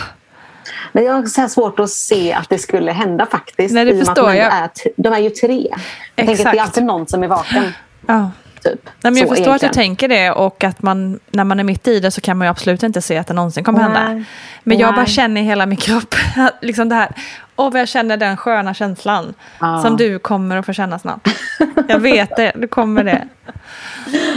Men 0.92 1.04
jag 1.06 1.14
har 1.14 1.26
så 1.26 1.50
svårt 1.50 1.80
att 1.80 1.90
se 1.90 2.34
att 2.34 2.50
det 2.50 2.58
skulle 2.58 2.92
hända 2.92 3.26
faktiskt. 3.26 3.74
Nej, 3.74 3.86
det 3.86 4.06
förstår 4.06 4.34
jag. 4.34 4.54
Är, 4.54 4.70
de 4.98 5.14
är 5.14 5.20
ju 5.20 5.30
tre. 5.30 5.68
Jag 5.70 5.78
tänker 6.16 6.22
att 6.22 6.28
det 6.28 6.32
Exakt. 6.32 6.58
är 6.58 6.62
alltid 6.62 6.84
någon 6.84 7.08
som 7.08 7.24
är 7.24 7.28
vaken. 7.28 7.74
ja. 8.08 8.32
Typ. 8.64 8.80
Nej, 8.86 8.92
men 9.12 9.16
jag 9.16 9.28
Så 9.30 9.36
förstår 9.36 9.54
att 9.54 9.60
du 9.62 9.66
egentligen. 9.66 9.74
tänker 9.90 10.08
det 10.08 10.32
och 10.32 10.64
att 10.64 10.82
man, 10.82 11.20
när 11.32 11.44
man 11.44 11.60
är 11.60 11.64
mitt 11.64 11.88
i 11.88 12.00
det 12.00 12.12
så 12.12 12.22
kan 12.22 12.38
man 12.38 12.46
ju 12.48 12.50
absolut 12.52 12.84
inte 12.84 13.02
se 13.02 13.18
att 13.18 13.28
det 13.28 13.34
någonsin 13.34 13.64
kommer 13.64 13.80
hända. 13.80 14.14
Nej. 14.14 14.24
Men 14.64 14.78
jag 14.78 14.96
bara 14.96 15.06
känner 15.06 15.42
i 15.42 15.44
hela 15.44 15.66
min 15.66 15.78
kropp, 15.78 16.16
liksom 16.62 16.90
det 16.90 16.96
här, 16.96 17.12
och 17.56 17.78
jag 17.78 17.88
känner 17.88 18.18
den 18.18 18.38
sköna 18.38 18.74
känslan 18.74 19.34
Ja. 19.60 19.82
som 19.82 19.98
du 19.98 20.20
kommer 20.20 20.58
att 20.58 20.66
få 20.66 20.74
känna 20.74 21.00
snart. 21.00 21.28
Jag 21.88 22.00
vet 22.12 22.36
det, 22.36 22.52
du 22.56 22.68
kommer 22.68 23.04
det. 23.04 23.28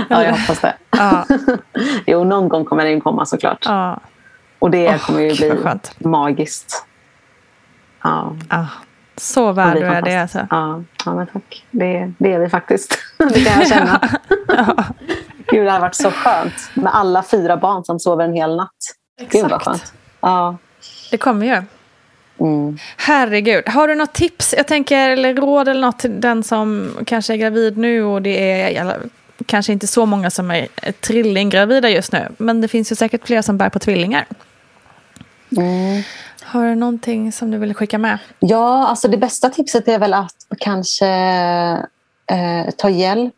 Ja, 0.09 0.25
jag 0.25 0.33
hoppas 0.33 0.61
det. 0.61 0.75
Ja, 0.91 1.26
Jo, 2.07 2.25
någon 2.25 2.49
gång 2.49 2.64
kommer 2.64 2.85
den 2.85 3.00
komma 3.00 3.26
såklart. 3.26 3.59
ja, 3.64 4.00
Och 4.59 4.71
det 4.71 4.88
Åh, 4.88 4.99
kommer 4.99 5.21
ju 5.21 5.35
bli 5.37 5.50
vad 5.64 5.81
magiskt. 5.99 6.85
Ja. 8.02 8.33
Så 9.16 9.52
värd 9.52 9.76
du 9.76 9.85
är 9.85 10.02
det 10.02 10.16
alltså. 10.16 10.47
Ja, 10.50 10.83
ja 11.04 11.14
men 11.14 11.26
tack. 11.26 11.64
Det, 11.71 12.12
det 12.19 12.33
är 12.33 12.38
vi 12.38 12.49
faktiskt. 12.49 12.99
Det 13.19 13.45
kan 13.45 13.59
jag 13.59 13.69
känna. 13.69 14.00
Gud, 15.47 15.66
det 15.66 15.71
har 15.71 15.81
varit 15.81 15.95
så 15.95 16.11
skönt 16.11 16.71
med 16.75 16.95
alla 16.95 17.23
fyra 17.23 17.57
barn 17.57 17.85
som 17.85 18.00
sover 18.00 18.25
en 18.25 18.33
hel 18.33 18.57
natt. 18.57 18.71
Gud, 19.21 19.42
vad 19.42 19.45
Exakt. 19.45 19.64
skönt. 19.64 19.92
Ja. 20.21 20.57
Det 21.11 21.19
kommer 21.19 21.47
ju. 21.47 21.62
Mm. 22.40 22.78
Herregud, 22.97 23.69
har 23.69 23.88
du 23.88 23.95
något 23.95 24.12
tips, 24.12 24.54
jag 24.57 24.66
tänker, 24.66 25.09
eller 25.09 25.35
råd 25.35 25.69
eller 25.69 25.81
något 25.81 25.99
till 25.99 26.21
den 26.21 26.42
som 26.42 26.90
kanske 27.07 27.33
är 27.33 27.37
gravid 27.37 27.78
nu 27.78 28.04
och 28.04 28.23
det 28.23 28.52
är 28.52 28.81
eller, 28.81 29.00
kanske 29.47 29.73
inte 29.73 29.87
så 29.87 30.07
många 30.07 30.31
som 30.31 30.50
är 30.50 30.69
trillinggravida 31.00 31.90
just 31.90 32.12
nu, 32.12 32.28
men 32.38 32.61
det 32.61 32.69
finns 32.69 32.92
ju 32.92 32.97
säkert 32.97 33.26
fler 33.26 33.42
som 33.42 33.59
bär 33.59 33.69
på 33.69 33.78
tvillingar. 33.78 34.26
Mm. 35.57 36.02
Har 36.44 36.64
du 36.64 36.75
någonting 36.75 37.32
som 37.32 37.50
du 37.50 37.58
vill 37.58 37.75
skicka 37.75 37.99
med? 37.99 38.18
Ja, 38.38 38.87
alltså 38.88 39.08
det 39.08 39.16
bästa 39.16 39.49
tipset 39.50 39.88
är 39.88 39.99
väl 39.99 40.14
att 40.14 40.37
kanske 40.58 41.06
eh, 42.26 42.70
ta 42.76 42.90
hjälp 42.90 43.34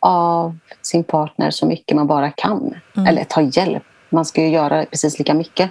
av 0.00 0.58
sin 0.82 1.04
partner 1.04 1.50
så 1.50 1.66
mycket 1.66 1.96
man 1.96 2.06
bara 2.06 2.30
kan. 2.30 2.74
Eller 3.08 3.24
ta 3.24 3.40
hjälp, 3.42 3.82
man 4.10 4.24
ska 4.24 4.42
ju 4.42 4.48
göra 4.48 4.84
precis 4.84 5.18
lika 5.18 5.34
mycket. 5.34 5.70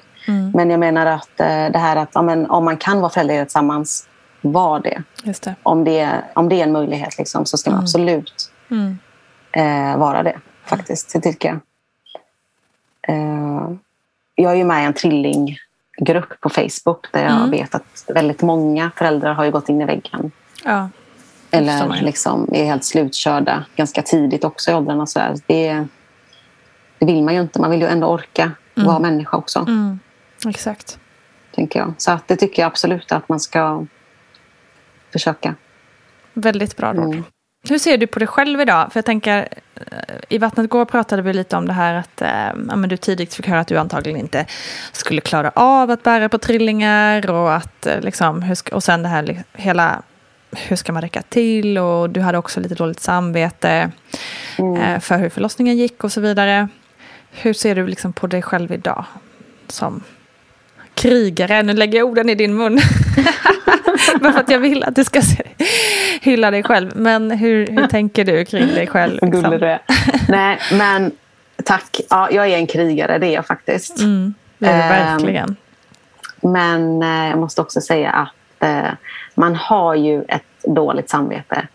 Men 0.53 0.69
jag 0.69 0.79
menar 0.79 1.05
att 1.05 1.39
eh, 1.39 1.65
det 1.71 1.77
här 1.77 1.95
att 1.95 2.09
ja, 2.13 2.21
men, 2.21 2.49
om 2.49 2.65
man 2.65 2.77
kan 2.77 3.01
vara 3.01 3.09
föräldralediga 3.09 3.45
tillsammans, 3.45 4.07
var 4.41 4.79
det. 4.79 5.03
Just 5.23 5.43
det. 5.43 5.55
Om 5.63 5.83
det, 5.83 6.23
om 6.35 6.49
det 6.49 6.59
är 6.59 6.63
en 6.63 6.71
möjlighet 6.71 7.17
liksom, 7.17 7.45
så 7.45 7.57
ska 7.57 7.71
man 7.71 7.79
absolut 7.79 8.49
Mm. 8.71 8.97
eh, 9.51 9.97
vara 9.97 10.23
det. 10.23 10.39
Faktiskt, 10.65 11.13
det 11.13 11.19
tycker 11.21 11.49
jag. 11.49 11.59
Eh, 13.07 13.71
jag 14.35 14.51
är 14.51 14.55
ju 14.55 14.63
med 14.63 14.83
i 14.83 14.85
en 14.85 14.93
trillinggrupp 15.97 16.41
på 16.41 16.49
Facebook 16.49 17.11
där 17.11 17.23
jag 17.23 17.47
vet 17.47 17.75
att 17.75 18.05
väldigt 18.07 18.41
många 18.41 18.91
föräldrar 18.95 19.33
har 19.33 19.45
ju 19.45 19.51
gått 19.51 19.69
in 19.69 19.81
i 19.81 19.85
väggen. 19.85 20.31
Ja, 20.63 20.89
Eller 21.51 22.01
liksom 22.01 22.49
är 22.53 22.65
helt 22.65 22.85
slutkörda 22.85 23.65
ganska 23.75 24.01
tidigt 24.01 24.43
också 24.43 24.71
i 24.71 24.73
åldrarna. 24.73 25.05
Så 25.05 25.19
här. 25.19 25.35
Det, 25.47 25.87
det 26.99 27.05
vill 27.05 27.23
man 27.23 27.33
ju 27.33 27.41
inte. 27.41 27.61
Man 27.61 27.71
vill 27.71 27.81
ju 27.81 27.87
ändå 27.87 28.07
orka 28.07 28.51
vara 28.75 28.99
människa 28.99 29.37
också. 29.37 29.59
mm. 29.59 29.99
exakt. 30.47 30.99
Tänker 31.55 31.79
jag. 31.79 31.93
Så 31.97 32.11
att 32.11 32.27
det 32.27 32.35
tycker 32.35 32.61
jag 32.61 32.67
absolut 32.67 33.11
att 33.11 33.29
man 33.29 33.39
ska 33.39 33.85
försöka. 35.11 35.55
Väldigt 36.33 36.77
bra 36.77 36.93
råd. 36.93 37.05
Mm. 37.05 37.23
Hur 37.69 37.77
ser 37.77 37.97
du 37.97 38.07
på 38.07 38.19
dig 38.19 38.27
själv 38.27 38.61
idag? 38.61 38.91
För 38.91 38.97
jag 38.97 39.05
tänker, 39.05 39.47
eh, 39.75 40.15
i 40.29 40.37
Vattnet 40.37 40.69
går 40.69 40.85
pratade 40.85 41.21
vi 41.21 41.33
lite 41.33 41.55
om 41.55 41.67
det 41.67 41.73
här 41.73 41.93
att 41.93 42.21
eh, 42.21 42.29
ja, 42.69 42.75
men 42.75 42.89
du 42.89 42.97
tidigt 42.97 43.33
fick 43.33 43.47
höra 43.47 43.59
att 43.59 43.67
du 43.67 43.77
antagligen 43.77 44.19
inte 44.19 44.45
skulle 44.91 45.21
klara 45.21 45.51
av 45.55 45.91
att 45.91 46.03
bära 46.03 46.29
på 46.29 46.37
trillingar 46.37 47.29
och 47.29 47.53
att 47.53 47.85
eh, 47.85 48.01
liksom, 48.01 48.55
och 48.71 48.83
sen 48.83 49.03
det 49.03 49.09
här 49.09 49.43
hela 49.53 50.01
hur 50.51 50.75
ska 50.75 50.93
man 50.93 51.01
räcka 51.01 51.21
till 51.21 51.77
och 51.77 52.09
du 52.09 52.21
hade 52.21 52.37
också 52.37 52.59
lite 52.59 52.75
dåligt 52.75 52.99
samvete 52.99 53.91
eh, 54.57 54.99
för 54.99 55.17
hur 55.17 55.29
förlossningen 55.29 55.77
gick 55.77 56.03
och 56.03 56.11
så 56.11 56.21
vidare. 56.21 56.67
Hur 57.31 57.53
ser 57.53 57.75
du 57.75 57.87
liksom 57.87 58.13
på 58.13 58.27
dig 58.27 58.41
själv 58.41 58.71
idag 58.71 59.05
som 59.67 60.03
krigare? 60.93 61.63
Nu 61.63 61.73
lägger 61.73 61.97
jag 61.99 62.07
orden 62.07 62.29
i 62.29 62.35
din 62.35 62.55
mun. 62.57 62.79
Bara 64.21 64.33
för 64.33 64.39
att 64.39 64.49
jag 64.49 64.59
vill 64.59 64.83
att 64.83 64.95
du 64.95 65.03
ska 65.03 65.21
se, 65.21 65.43
hylla 66.23 66.51
dig 66.51 66.63
själv. 66.63 66.91
Men 66.95 67.31
hur, 67.31 67.67
hur 67.67 67.87
tänker 67.87 68.25
du 68.25 68.45
kring 68.45 68.67
dig 68.67 68.87
själv? 68.87 69.13
Liksom? 69.13 69.29
gullig 69.31 69.59
du 69.59 69.65
är. 69.67 69.81
Nej, 70.29 70.59
men 70.73 71.11
tack. 71.63 71.99
Ja, 72.09 72.31
jag 72.31 72.47
är 72.47 72.57
en 72.57 72.67
krigare, 72.67 73.17
det 73.17 73.27
är 73.27 73.33
jag 73.33 73.45
faktiskt. 73.45 73.99
Mm, 73.99 74.33
det 74.57 74.67
är 74.67 74.77
det 74.77 74.83
Ehm, 74.95 75.11
verkligen. 75.11 75.55
Men 76.41 77.03
eh, 77.03 77.29
jag 77.29 77.39
måste 77.39 77.61
också 77.61 77.81
säga 77.81 78.11
att 78.11 78.63
eh, 78.63 78.91
man 79.35 79.55
har 79.55 79.95
ju 79.95 80.23
ett 80.27 80.43
dåligt 80.67 81.09
samvete 81.09 81.67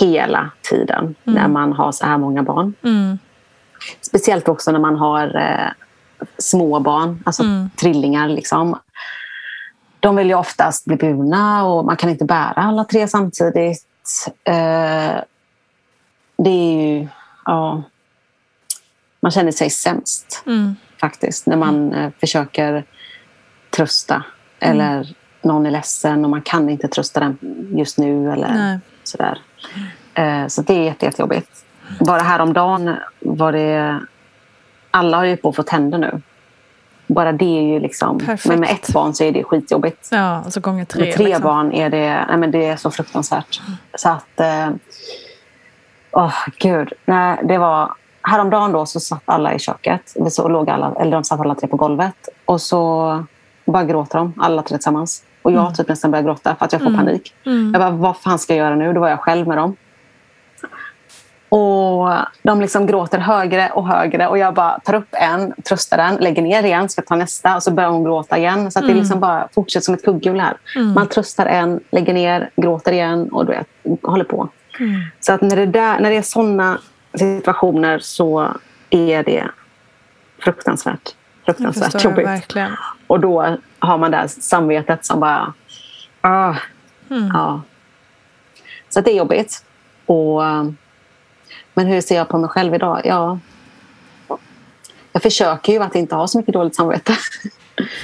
hela 0.00 0.50
tiden 0.62 1.14
när 1.24 1.48
man 1.48 1.72
har 1.72 1.92
så 1.92 2.06
här 2.06 2.18
många 2.18 2.42
barn. 2.42 2.74
Mm, 2.82 3.18
Speciellt 4.00 4.48
också 4.48 4.72
när 4.72 4.78
man 4.78 4.96
har 4.96 5.36
eh, 5.36 5.70
små 6.38 6.80
barn, 6.80 7.22
alltså 7.26 7.42
trillingar. 7.80 8.28
Liksom. 8.28 8.78
De 10.06 10.16
vill 10.16 10.28
ju 10.28 10.34
oftast 10.34 10.84
bli 10.84 10.96
burna 10.96 11.66
och 11.66 11.84
man 11.84 11.96
kan 11.96 12.10
inte 12.10 12.24
bära 12.24 12.52
alla 12.54 12.84
tre 12.84 13.08
samtidigt. 13.08 13.86
Eh, 14.44 15.16
det 16.36 16.50
är 16.50 16.72
ju... 16.72 17.08
Ja, 17.44 17.82
man 19.20 19.32
känner 19.32 19.52
sig 19.52 19.70
sämst 19.70 20.42
mm, 20.46 20.76
faktiskt 21.00 21.46
när 21.46 21.56
man 21.56 21.92
eh, 21.92 22.10
försöker 22.20 22.84
trösta 23.70 24.24
eller 24.60 25.16
någon 25.42 25.66
är 25.66 25.70
ledsen 25.70 26.24
och 26.24 26.30
man 26.30 26.42
kan 26.42 26.68
inte 26.68 26.88
trösta 26.88 27.20
den 27.20 27.38
just 27.76 27.98
nu 27.98 28.32
eller 28.32 28.54
Nej. 28.54 28.78
sådär. 29.04 29.38
Eh, 30.14 30.46
så 30.46 30.62
det 30.62 30.74
är 30.74 30.84
jätte, 30.84 31.04
jättejobbigt. 31.04 31.64
Bara 32.00 32.22
häromdagen 32.22 32.96
var 33.20 33.52
det... 33.52 34.00
Alla 34.90 35.16
har 35.16 35.24
ju 35.24 35.36
på 35.36 35.48
att 35.48 35.56
få 35.56 35.62
tänder 35.62 35.98
nu. 35.98 36.20
Bara 37.06 37.32
det 37.32 37.58
är 37.58 37.62
ju 37.62 37.80
liksom... 37.80 38.18
Perfekt. 38.18 38.46
Men 38.46 38.60
med 38.60 38.70
ett 38.70 38.92
barn 38.92 39.14
så 39.14 39.24
är 39.24 39.32
det 39.32 39.44
skitjobbigt. 39.44 40.08
Ja, 40.10 40.42
och 40.46 40.52
så 40.52 40.60
gånger 40.60 40.84
tre. 40.84 41.04
Med 41.04 41.14
tre 41.14 41.24
liksom. 41.24 41.42
barn 41.42 41.72
är 41.72 41.90
det, 41.90 42.24
nej 42.28 42.36
men 42.36 42.50
det 42.50 42.66
är 42.66 42.76
så 42.76 42.90
fruktansvärt. 42.90 43.60
Så 43.94 44.08
att... 44.08 44.40
eh, 44.40 44.68
Åh, 46.10 46.34
gud. 46.58 46.92
Nej, 47.04 47.38
det 47.42 47.58
var... 47.58 47.94
Häromdagen 48.22 48.72
då 48.72 48.86
så 48.86 49.00
satt 49.00 49.22
alla 49.24 49.54
i 49.54 49.58
köket. 49.58 50.12
Vi 50.16 50.30
så 50.30 50.48
låg 50.48 50.70
alla, 50.70 50.92
eller 51.00 51.12
de 51.12 51.24
satt 51.24 51.40
alla 51.40 51.54
tre 51.54 51.68
på 51.68 51.76
golvet. 51.76 52.28
Och 52.44 52.60
så 52.60 53.24
bara 53.64 53.84
gråter 53.84 54.18
de, 54.18 54.34
alla 54.38 54.62
tre 54.62 54.76
tillsammans. 54.76 55.24
Och 55.42 55.52
jag 55.52 55.74
typ 55.76 55.88
nästan 55.88 56.10
börjar 56.10 56.24
gråta 56.24 56.56
för 56.58 56.64
att 56.64 56.72
jag 56.72 56.82
får 56.82 56.96
panik. 56.96 57.34
Jag 57.42 57.72
bara, 57.72 57.90
vad 57.90 58.16
fan 58.16 58.38
ska 58.38 58.54
jag 58.54 58.66
göra 58.66 58.74
nu? 58.74 58.92
Då 58.92 59.00
var 59.00 59.08
jag 59.08 59.20
själv 59.20 59.48
med 59.48 59.56
dem. 59.56 59.76
Och 61.48 62.12
de 62.42 62.60
liksom 62.60 62.86
gråter 62.86 63.18
högre 63.18 63.70
och 63.70 63.88
högre. 63.88 64.28
Och 64.28 64.38
jag 64.38 64.54
bara 64.54 64.78
tar 64.78 64.94
upp 64.94 65.08
en, 65.12 65.54
tröstar 65.68 65.96
den, 65.96 66.16
lägger 66.16 66.42
ner 66.42 66.62
igen, 66.62 66.88
ska 66.88 67.02
ta 67.02 67.16
nästa. 67.16 67.56
Och 67.56 67.62
så 67.62 67.70
börjar 67.70 67.90
hon 67.90 68.04
gråta 68.04 68.38
igen. 68.38 68.70
Så 68.70 68.78
att 68.78 68.86
det 68.86 68.94
liksom 68.94 69.20
bara 69.20 69.48
fortsätter 69.54 69.84
som 69.84 69.94
ett 69.94 70.04
kugghjul 70.04 70.40
här. 70.40 70.56
Man 70.94 71.08
tröstar 71.08 71.46
en, 71.46 71.80
lägger 71.90 72.14
ner, 72.14 72.50
gråter 72.56 72.92
igen 72.92 73.28
och 73.28 73.46
du 73.46 73.52
vet, 73.52 73.68
håller 74.02 74.24
på. 74.24 74.48
Så 75.20 75.32
att 75.32 75.40
när 75.40 75.56
det, 75.56 75.66
där, 75.66 76.00
när 76.00 76.10
det 76.10 76.16
är 76.16 76.22
såna 76.22 76.78
situationer 77.18 77.98
så 77.98 78.48
är 78.90 79.22
det 79.22 79.44
fruktansvärt, 80.38 81.14
fruktansvärt 81.44 82.04
jobbigt. 82.04 82.26
verkligen. 82.26 82.72
Och 83.06 83.20
då 83.20 83.56
har 83.78 83.98
man 83.98 84.10
det 84.10 84.16
här 84.16 84.26
samvetet 84.26 85.04
som 85.04 85.20
bara... 85.20 85.52
Ah, 86.20 86.54
ja. 87.08 87.60
Så 88.88 89.00
det 89.00 89.10
är 89.10 89.16
jobbigt. 89.16 89.64
Och, 90.06 90.42
men 91.76 91.86
hur 91.86 92.00
ser 92.00 92.16
jag 92.16 92.28
på 92.28 92.38
mig 92.38 92.50
själv 92.50 92.74
idag? 92.74 93.00
Ja, 93.04 93.38
jag 95.12 95.22
försöker 95.22 95.72
ju 95.72 95.82
att 95.82 95.94
inte 95.94 96.14
ha 96.14 96.28
så 96.28 96.38
mycket 96.38 96.54
dåligt 96.54 96.74
samvete. 96.74 97.16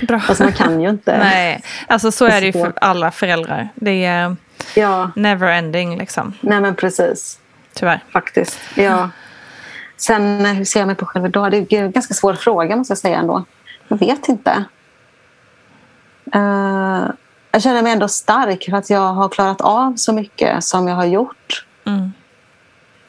Bra. 0.08 0.20
Fast 0.20 0.40
man 0.40 0.52
kan 0.52 0.80
ju 0.80 0.88
inte. 0.90 1.18
Nej, 1.18 1.62
alltså 1.86 2.12
så 2.12 2.24
är 2.24 2.40
det 2.40 2.46
ju 2.46 2.52
för 2.52 2.72
alla 2.76 3.10
föräldrar. 3.10 3.68
Det 3.74 4.04
är 4.04 4.36
Ja, 4.74 5.10
never 5.16 5.48
ending 5.48 5.98
liksom. 5.98 6.34
nej 6.40 6.60
men 6.60 6.74
precis. 6.74 7.38
Tyvärr. 7.74 8.04
Faktiskt. 8.12 8.58
Ja. 8.74 9.10
Sen 9.96 10.46
eh, 10.46 10.52
hur 10.52 10.64
ser 10.64 10.80
jag 10.80 10.86
mig 10.86 10.96
på 10.96 11.06
själv 11.06 11.26
idag? 11.26 11.50
Det 11.50 11.56
är 11.72 11.82
en 11.82 11.92
ganska 11.92 12.14
svår 12.14 12.34
fråga 12.34 12.76
måste 12.76 12.90
jag 12.90 12.98
säga 12.98 13.18
ändå. 13.18 13.44
Jag 13.88 13.98
vet 13.98 14.28
inte. 14.28 14.64
Eh, 16.34 17.04
jag 17.50 17.62
känner 17.62 17.82
mig 17.82 17.92
ändå 17.92 18.08
stark 18.08 18.64
för 18.70 18.76
att 18.76 18.90
jag 18.90 19.12
har 19.12 19.28
klarat 19.28 19.60
av 19.60 19.94
så 19.96 20.12
mycket 20.12 20.64
som 20.64 20.88
jag 20.88 20.96
har 20.96 21.06
gjort. 21.06 21.66
Mm. 21.86 22.12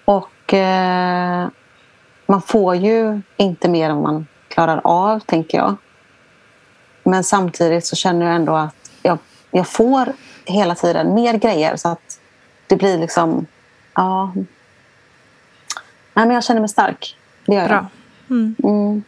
Och 0.05 0.29
eh, 0.53 1.48
man 2.25 2.41
får 2.41 2.75
ju 2.75 3.22
inte 3.38 3.69
mer 3.69 3.89
än 3.89 4.01
man 4.01 4.27
klarar 4.48 4.81
av, 4.83 5.19
tänker 5.19 5.57
jag. 5.57 5.75
Men 7.03 7.24
samtidigt 7.24 7.86
så 7.86 7.95
känner 7.95 8.25
jag 8.25 8.36
ändå 8.36 8.55
att 8.55 8.91
jag, 9.01 9.17
jag 9.51 9.67
får 9.67 10.13
hela 10.45 10.75
tiden 10.75 11.13
mer 11.13 11.33
grejer 11.33 11.75
så 11.75 11.89
att 11.89 12.19
det 12.67 12.75
blir 12.75 12.98
liksom... 12.98 13.45
Ja. 13.95 14.31
Nej, 16.13 16.25
men 16.25 16.31
jag 16.31 16.43
känner 16.43 16.60
mig 16.62 16.69
stark. 16.69 17.17
Det 17.45 17.55
gör 17.55 17.67
Bra. 17.67 17.88
jag. 18.27 18.38
Mm. 18.63 19.03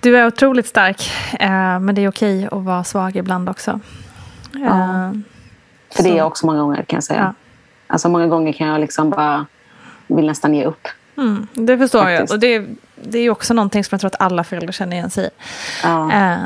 Du 0.00 0.18
är 0.18 0.26
otroligt 0.26 0.66
stark, 0.66 1.10
eh, 1.40 1.80
men 1.80 1.94
det 1.94 2.04
är 2.04 2.08
okej 2.08 2.46
att 2.46 2.64
vara 2.64 2.84
svag 2.84 3.16
ibland 3.16 3.48
också. 3.48 3.80
Eh, 4.54 5.10
För 5.96 6.02
det 6.02 6.10
är 6.10 6.16
jag 6.16 6.26
också 6.26 6.46
många 6.46 6.60
gånger 6.60 6.82
kan 6.82 6.96
jag 6.96 7.04
säga. 7.04 7.20
Ja. 7.20 7.34
Alltså 7.86 8.08
många 8.08 8.26
gånger 8.26 8.52
kan 8.52 8.66
jag 8.68 8.80
liksom 8.80 9.10
bara 9.10 9.46
vill 10.08 10.26
nästan 10.26 10.54
ge 10.54 10.64
upp. 10.64 10.88
mm, 11.16 11.46
det 11.54 11.78
förstår 11.78 11.98
Faktiskt. 12.02 12.30
jag. 12.30 12.36
Och 12.36 12.40
det, 12.40 12.66
det 13.02 13.18
är 13.18 13.30
också 13.30 13.54
någonting 13.54 13.84
som 13.84 13.88
jag 13.94 14.00
tror 14.00 14.08
att 14.08 14.20
alla 14.20 14.44
föräldrar 14.44 14.72
känner 14.72 14.96
igen 14.96 15.10
sig 15.10 15.24
i. 15.26 15.30
Ja. 15.82 16.12
Eh, 16.12 16.38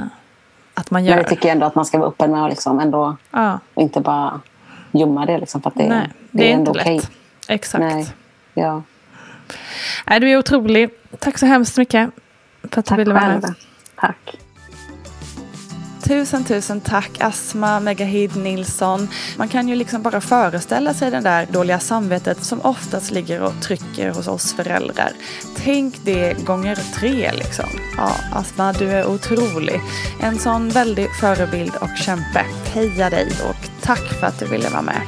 att 0.75 0.91
man 0.91 1.03
Men 1.03 1.05
gör. 1.05 1.17
jag 1.17 1.29
tycker 1.29 1.49
ändå 1.53 1.67
att 1.67 1.75
man 1.75 1.85
ska 1.85 1.99
vara 1.99 2.09
öppen 2.09 2.31
med 2.31 2.45
att 2.45 2.51
liksom 2.51 2.81
ändå 2.81 3.17
ja, 3.31 3.59
och 3.75 3.83
inte 3.83 4.01
bara 4.01 4.41
gömma 4.93 5.27
det. 5.27 5.39
Liksom, 5.39 5.63
för 5.63 5.71
att 5.71 5.77
det, 5.77 5.89
nej, 5.89 6.09
det, 6.31 6.39
det 6.39 6.51
är 6.51 6.55
ändå 6.55 6.71
inte 6.79 6.85
lätt. 6.95 7.11
Exakt. 7.49 7.81
Nej. 7.81 8.07
Ja. 8.55 8.83
Nej, 10.07 10.21
du 10.21 10.31
är 10.31 10.37
otrolig. 10.39 10.91
Tack 11.19 11.39
så 11.39 11.47
hemskt 11.47 11.79
mycket 11.79 12.11
för 12.71 12.81
att 12.81 12.87
du 12.87 12.97
ville 12.97 13.15
vara 13.15 13.29
med. 13.29 13.55
Tack. 13.97 14.37
Tusen, 16.03 16.45
tusen 16.45 16.81
tack 16.81 17.11
Asma 17.21 17.81
Megahid 17.81 18.37
Nilsson. 18.37 19.09
Man 19.37 19.49
kan 19.49 19.69
ju 19.69 19.75
liksom 19.75 20.03
bara 20.03 20.21
föreställa 20.21 20.95
sig 20.95 21.11
det 21.11 21.21
där 21.21 21.47
dåliga 21.47 21.81
samvetet 21.81 22.45
som 22.45 22.61
oftast 22.61 23.11
ligger 23.11 23.41
och 23.41 23.53
trycker 23.63 24.11
hos 24.11 24.29
oss 24.29 24.55
föräldrar. 24.55 25.13
Tänk 25.57 26.05
det 26.05 26.45
gånger 26.45 26.79
tre 26.95 27.33
liksom. 27.33 27.69
Ja, 27.97 28.17
Asma, 28.33 28.73
du 28.73 28.91
är 28.91 29.07
otrolig. 29.07 29.81
En 30.21 30.39
sån 30.39 30.69
väldig 30.69 31.09
förebild 31.21 31.73
och 31.81 31.97
kämpe. 31.97 32.45
Heja 32.65 33.11
dig 33.11 33.29
och 33.49 33.69
tack 33.83 34.21
för 34.21 34.27
att 34.27 34.39
du 34.39 34.47
ville 34.47 34.69
vara 34.69 34.83
med. 34.83 35.03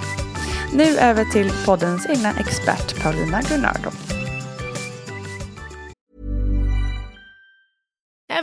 Nu 0.72 0.98
över 0.98 1.24
till 1.24 1.52
poddens 1.64 2.06
egna 2.06 2.32
expert 2.38 3.02
Paulina 3.02 3.42
Gunnardo. 3.42 3.90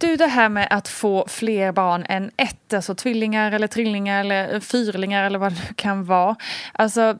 Du, 0.00 0.16
det 0.16 0.26
här 0.26 0.48
med 0.48 0.68
att 0.70 0.88
få 0.88 1.24
fler 1.28 1.72
barn 1.72 2.06
än 2.08 2.30
ett, 2.36 2.74
alltså 2.74 2.94
tvillingar 2.94 3.52
eller 3.52 3.66
trillingar 3.66 4.20
eller 4.20 4.60
fyrlingar 4.60 5.24
eller 5.24 5.38
vad 5.38 5.52
det 5.52 5.74
kan 5.76 6.04
vara. 6.04 6.36
Alltså 6.72 7.18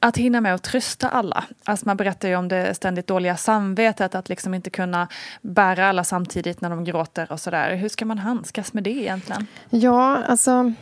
att 0.00 0.16
hinna 0.16 0.40
med 0.40 0.54
att 0.54 0.62
trösta 0.62 1.08
alla. 1.08 1.44
Alltså 1.64 1.86
man 1.86 1.96
berättar 1.96 2.28
ju 2.28 2.36
om 2.36 2.48
det 2.48 2.74
ständigt 2.74 3.06
dåliga 3.06 3.36
samvetet, 3.36 4.14
att 4.14 4.28
liksom 4.28 4.54
inte 4.54 4.70
kunna 4.70 5.08
bära 5.40 5.88
alla 5.88 6.04
samtidigt 6.04 6.60
när 6.60 6.70
de 6.70 6.84
gråter 6.84 7.32
och 7.32 7.40
sådär. 7.40 7.74
Hur 7.74 7.88
ska 7.88 8.04
man 8.04 8.18
handskas 8.18 8.72
med 8.72 8.84
det 8.84 8.90
egentligen? 8.90 9.46
Ja, 9.70 10.18
alltså 10.28 10.72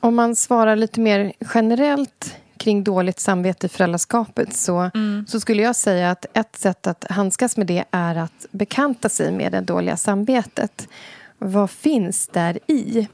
om 0.00 0.14
man 0.14 0.36
svarar 0.36 0.76
lite 0.76 1.00
mer 1.00 1.32
generellt 1.54 2.36
kring 2.64 2.84
dåligt 2.84 3.20
samvete 3.20 3.66
i 3.66 3.68
föräldraskapet 3.68 4.56
så, 4.56 4.90
mm. 4.94 5.24
så 5.28 5.40
skulle 5.40 5.62
jag 5.62 5.76
säga 5.76 6.10
att 6.10 6.26
ett 6.32 6.56
sätt 6.56 6.86
att 6.86 7.04
handskas 7.10 7.56
med 7.56 7.66
det 7.66 7.84
är 7.90 8.14
att 8.14 8.46
bekanta 8.50 9.08
sig 9.08 9.32
med 9.32 9.52
det 9.52 9.60
dåliga 9.60 9.96
samvetet. 9.96 10.88
Vad 11.38 11.70
finns 11.70 12.28
där 12.28 12.58
i? 12.66 13.08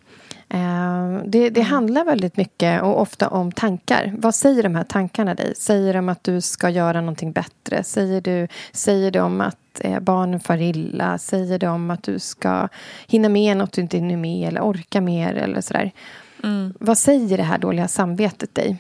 Eh, 0.49 1.19
det, 1.25 1.51
det, 1.51 1.61
mm. 1.61 1.73
handlar 1.73 2.05
väldigt 2.05 2.37
mycket 2.37 2.83
och 2.83 3.01
ofta 3.01 3.29
om 3.29 3.53
tankar. 3.53 4.15
Vad 4.19 4.35
säger 4.35 4.63
de 4.63 4.75
här 4.75 4.85
tankarna 4.85 5.35
dig? 5.35 5.55
Säger 5.57 5.95
de 5.95 6.09
att 6.09 6.25
du 6.25 6.41
ska 6.41 6.71
göra 6.71 7.01
någonting 7.01 7.33
bättre? 7.33 7.85
Säger, 7.85 8.21
du, 8.21 8.49
säger 8.73 9.11
de 9.11 9.41
att 9.41 9.81
eh, 9.81 10.01
barnen 10.01 10.41
far 10.41 10.63
illa? 10.63 11.19
Säger 11.19 11.59
de 11.59 11.91
att 11.91 12.03
du 12.03 12.19
ska 12.19 12.69
hinna 13.07 13.29
med 13.29 13.57
något 13.57 13.73
du 13.73 13.81
inte 13.81 13.97
hinner 13.97 14.17
med 14.17 14.49
eller 14.49 14.61
orka 14.61 15.01
mer? 15.01 15.35
Eller 15.35 15.61
sådär. 15.61 15.93
Mm. 16.43 16.75
Vad 16.81 16.99
säger 16.99 17.37
det 17.37 17.43
här 17.43 17.59
dåliga 17.59 17.89
samvetet 17.89 18.55
dig? 18.55 18.79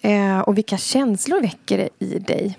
Eh, 0.00 0.38
och 0.38 0.58
vilka 0.58 0.78
känslor 0.78 1.40
väcker 1.40 1.78
det 1.78 1.88
i 2.04 2.18
dig? 2.18 2.58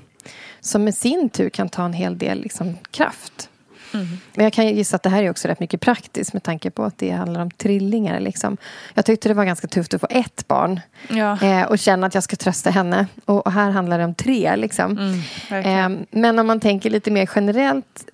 Som 0.60 0.84
med 0.84 0.96
sin 0.96 1.30
tur 1.30 1.50
kan 1.50 1.70
ta 1.70 1.86
en 1.86 1.94
hel 1.94 2.18
del 2.18 2.42
liksom, 2.42 2.78
kraft. 2.92 3.50
Mm. 3.94 4.08
Men 4.34 4.44
jag 4.44 4.54
kan 4.54 4.68
gissa 4.68 4.96
att 4.96 5.04
det 5.04 5.10
här 5.10 5.24
är 5.24 5.30
också 5.30 5.48
rätt 5.48 5.60
mycket 5.60 5.82
praktiskt 5.82 6.34
med 6.34 6.44
tanke 6.44 6.72
på 6.72 6.84
att 6.84 6.98
det 6.98 7.12
handlar 7.12 7.42
om 7.42 7.52
trillingar. 7.52 8.20
Liksom. 8.20 8.58
Jag 8.94 9.06
tyckte 9.06 9.30
det 9.30 9.34
var 9.34 9.46
ganska 9.46 9.68
tufft 9.68 9.94
att 9.94 10.02
få 10.02 10.08
ett 10.10 10.48
barn 10.48 10.80
ja. 11.10 11.42
eh, 11.42 11.64
och 11.64 11.80
känna 11.80 12.08
att 12.08 12.14
jag 12.14 12.24
ska 12.24 12.36
trösta 12.36 12.70
henne. 12.70 13.08
Och, 13.26 13.46
och 13.46 13.52
här 13.52 13.72
handlar 13.72 13.98
det 13.98 14.06
om 14.06 14.14
tre. 14.14 14.56
Liksom. 14.56 14.98
Mm, 15.50 15.96
eh, 15.96 16.06
men 16.12 16.40
om 16.40 16.48
man 16.48 16.60
tänker 16.60 16.90
lite 16.90 17.12
mer 17.12 17.30
generellt 17.36 18.06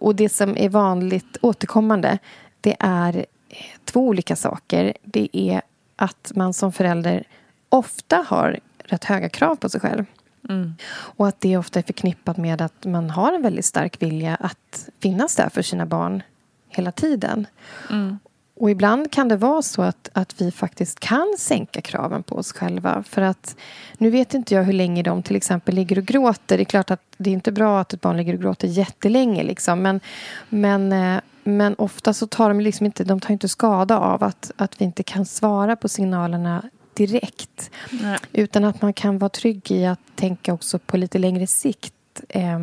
och 0.00 0.14
det 0.14 0.28
som 0.28 0.56
är 0.56 0.68
vanligt 0.68 1.36
återkommande 1.40 2.18
det 2.60 2.76
är 2.80 3.16
eh, 3.48 3.56
två 3.84 4.00
olika 4.00 4.36
saker. 4.36 4.92
Det 5.02 5.28
är 5.32 5.62
att 5.96 6.32
man 6.34 6.54
som 6.54 6.72
förälder 6.72 7.24
ofta 7.68 8.24
har 8.28 8.58
rätt 8.84 9.04
höga 9.04 9.28
krav 9.28 9.56
på 9.56 9.68
sig 9.68 9.80
själv. 9.80 10.04
Mm. 10.48 10.74
Och 10.90 11.28
att 11.28 11.40
det 11.40 11.56
ofta 11.56 11.78
är 11.78 11.82
förknippat 11.82 12.36
med 12.36 12.62
att 12.62 12.84
man 12.84 13.10
har 13.10 13.32
en 13.32 13.42
väldigt 13.42 13.64
stark 13.64 14.02
vilja 14.02 14.34
att 14.34 14.88
finnas 15.00 15.36
där 15.36 15.48
för 15.48 15.62
sina 15.62 15.86
barn 15.86 16.22
hela 16.68 16.92
tiden. 16.92 17.46
Mm. 17.90 18.18
Och 18.60 18.70
ibland 18.70 19.12
kan 19.12 19.28
det 19.28 19.36
vara 19.36 19.62
så 19.62 19.82
att, 19.82 20.10
att 20.12 20.40
vi 20.40 20.50
faktiskt 20.50 21.00
kan 21.00 21.34
sänka 21.38 21.80
kraven 21.80 22.22
på 22.22 22.36
oss 22.36 22.52
själva. 22.52 23.02
För 23.02 23.22
att 23.22 23.56
nu 23.98 24.10
vet 24.10 24.34
inte 24.34 24.54
jag 24.54 24.62
hur 24.62 24.72
länge 24.72 25.02
de 25.02 25.22
till 25.22 25.36
exempel 25.36 25.74
ligger 25.74 25.98
och 25.98 26.04
gråter. 26.04 26.56
Det 26.56 26.62
är 26.62 26.64
klart 26.64 26.90
att 26.90 27.02
det 27.16 27.30
är 27.30 27.34
inte 27.34 27.52
bra 27.52 27.80
att 27.80 27.92
ett 27.92 28.00
barn 28.00 28.16
ligger 28.16 28.34
och 28.34 28.40
gråter 28.40 28.68
jättelänge. 28.68 29.42
Liksom. 29.42 29.82
Men, 29.82 30.00
men, 30.48 30.92
eh, 30.92 31.20
men 31.44 31.74
ofta 31.74 32.12
så 32.12 32.26
tar 32.26 32.48
de 32.48 32.60
liksom 32.60 32.86
inte, 32.86 33.04
de 33.04 33.20
tar 33.20 33.32
inte 33.32 33.48
skada 33.48 33.98
av 33.98 34.24
att, 34.24 34.52
att 34.56 34.80
vi 34.80 34.84
inte 34.84 35.02
kan 35.02 35.26
svara 35.26 35.76
på 35.76 35.88
signalerna 35.88 36.62
direkt. 36.98 37.70
Nej. 37.90 38.18
Utan 38.32 38.64
att 38.64 38.82
man 38.82 38.92
kan 38.92 39.18
vara 39.18 39.28
trygg 39.28 39.70
i 39.70 39.86
att 39.86 40.00
tänka 40.14 40.52
också 40.52 40.78
på 40.78 40.96
lite 40.96 41.18
längre 41.18 41.46
sikt 41.46 41.94
eh, 42.28 42.58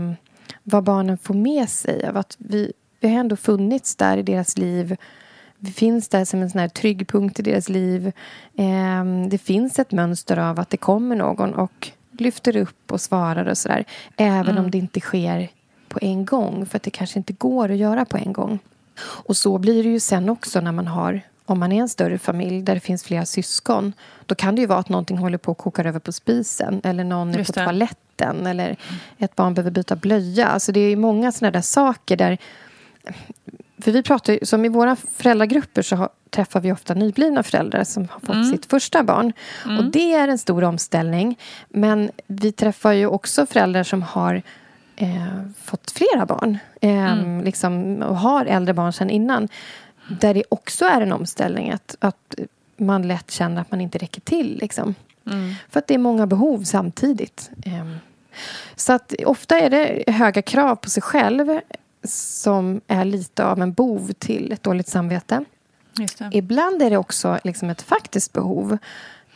vad 0.63 0.83
barnen 0.83 1.17
får 1.17 1.33
med 1.33 1.69
sig 1.69 2.07
av 2.07 2.17
att 2.17 2.35
vi, 2.37 2.73
vi 2.99 3.07
har 3.07 3.19
ändå 3.19 3.35
funnits 3.35 3.95
där 3.95 4.17
i 4.17 4.23
deras 4.23 4.57
liv. 4.57 4.95
Vi 5.57 5.71
finns 5.71 6.09
där 6.09 6.25
som 6.25 6.41
en 6.41 6.49
sån 6.49 6.61
här 6.61 6.67
trygg 6.67 7.07
punkt 7.07 7.39
i 7.39 7.43
deras 7.43 7.69
liv. 7.69 8.11
Eh, 8.57 9.05
det 9.29 9.37
finns 9.37 9.79
ett 9.79 9.91
mönster 9.91 10.37
av 10.37 10.59
att 10.59 10.69
det 10.69 10.77
kommer 10.77 11.15
någon 11.15 11.53
och 11.53 11.91
lyfter 12.11 12.57
upp 12.57 12.91
och 12.91 13.01
svarar 13.01 13.45
och 13.45 13.57
sådär. 13.57 13.85
Även 14.17 14.49
mm. 14.49 14.63
om 14.63 14.71
det 14.71 14.77
inte 14.77 14.99
sker 14.99 15.49
på 15.87 15.99
en 16.01 16.25
gång, 16.25 16.65
för 16.65 16.77
att 16.77 16.83
det 16.83 16.89
kanske 16.89 17.19
inte 17.19 17.33
går 17.33 17.71
att 17.71 17.77
göra 17.77 18.05
på 18.05 18.17
en 18.17 18.33
gång. 18.33 18.59
Och 18.99 19.37
så 19.37 19.57
blir 19.57 19.83
det 19.83 19.89
ju 19.89 19.99
sen 19.99 20.29
också 20.29 20.61
när 20.61 20.71
man 20.71 20.87
har 20.87 21.21
om 21.45 21.59
man 21.59 21.71
är 21.71 21.81
en 21.81 21.89
större 21.89 22.17
familj 22.17 22.61
där 22.61 22.73
det 22.73 22.79
finns 22.79 23.03
flera 23.03 23.25
syskon 23.25 23.93
då 24.25 24.35
kan 24.35 24.55
det 24.55 24.61
ju 24.61 24.67
vara 24.67 24.79
att 24.79 24.89
någonting 24.89 25.17
håller 25.17 25.37
på 25.37 25.51
att 25.51 25.57
koka 25.57 25.83
över 25.83 25.99
på 25.99 26.11
spisen 26.11 26.81
eller 26.83 27.03
någon 27.03 27.35
är 27.35 27.43
på 27.43 27.53
toaletten 27.53 28.47
eller 28.47 28.75
ett 29.17 29.35
barn 29.35 29.53
behöver 29.53 29.71
byta 29.71 29.95
blöja. 29.95 30.47
Alltså 30.47 30.71
det 30.71 30.79
är 30.79 30.95
många 30.95 31.31
sådana 31.31 31.51
där 31.51 31.61
saker 31.61 32.17
där... 32.17 32.37
För 33.77 33.91
vi 33.91 34.03
pratar 34.03 34.45
som 34.45 34.65
i 34.65 34.69
våra 34.69 34.95
föräldragrupper 34.95 35.81
så 35.81 35.95
har, 35.95 36.09
träffar 36.29 36.59
vi 36.59 36.71
ofta 36.71 36.93
nyblivna 36.93 37.43
föräldrar 37.43 37.83
som 37.83 38.07
har 38.11 38.19
fått 38.19 38.35
mm. 38.35 38.51
sitt 38.51 38.65
första 38.65 39.03
barn. 39.03 39.33
Mm. 39.65 39.77
Och 39.77 39.91
det 39.91 40.13
är 40.13 40.27
en 40.27 40.37
stor 40.37 40.63
omställning. 40.63 41.39
Men 41.69 42.11
vi 42.27 42.51
träffar 42.51 42.91
ju 42.91 43.07
också 43.07 43.45
föräldrar 43.45 43.83
som 43.83 44.01
har 44.01 44.41
eh, 44.95 45.41
fått 45.63 45.91
flera 45.91 46.25
barn. 46.25 46.57
Eh, 46.81 47.13
mm. 47.13 47.41
liksom, 47.41 48.01
och 48.01 48.17
har 48.17 48.45
äldre 48.45 48.73
barn 48.73 48.93
sedan 48.93 49.09
innan. 49.09 49.47
Där 50.07 50.33
det 50.33 50.43
också 50.49 50.85
är 50.85 51.01
en 51.01 51.11
omställning. 51.11 51.71
Att, 51.71 51.95
att 51.99 52.35
man 52.77 53.07
lätt 53.07 53.31
känner 53.31 53.61
att 53.61 53.71
man 53.71 53.81
inte 53.81 53.97
räcker 53.97 54.21
till. 54.21 54.57
Liksom. 54.57 54.95
Mm. 55.27 55.53
För 55.69 55.79
att 55.79 55.87
det 55.87 55.93
är 55.93 55.97
många 55.97 56.27
behov 56.27 56.63
samtidigt. 56.63 57.51
Ehm, 57.65 57.97
så 58.75 58.93
att 58.93 59.13
ofta 59.25 59.59
är 59.59 59.69
det 59.69 60.11
höga 60.11 60.41
krav 60.41 60.75
på 60.75 60.89
sig 60.89 61.03
själv 61.03 61.59
som 62.07 62.81
är 62.87 63.05
lite 63.05 63.45
av 63.45 63.61
en 63.61 63.73
bov 63.73 64.11
till 64.11 64.51
ett 64.51 64.63
dåligt 64.63 64.87
samvete. 64.87 65.45
Ibland 66.31 66.81
är 66.81 66.89
det 66.89 66.97
också 66.97 67.39
liksom 67.43 67.69
ett 67.69 67.81
faktiskt 67.81 68.33
behov. 68.33 68.77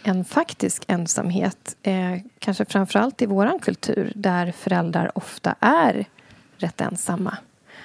En 0.03 0.25
faktisk 0.25 0.84
ensamhet. 0.88 1.75
Eh, 1.84 2.15
kanske 2.39 2.65
framförallt 2.65 3.21
i 3.21 3.25
vår 3.25 3.60
kultur 3.60 4.12
där 4.15 4.51
föräldrar 4.51 5.12
ofta 5.17 5.55
är 5.60 6.05
rätt 6.58 6.82
ensamma. 6.82 7.38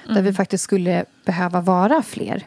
Mm. 0.04 0.14
Där 0.14 0.22
vi 0.22 0.32
faktiskt 0.32 0.64
skulle 0.64 1.04
behöva 1.24 1.60
vara 1.60 2.02
fler. 2.02 2.46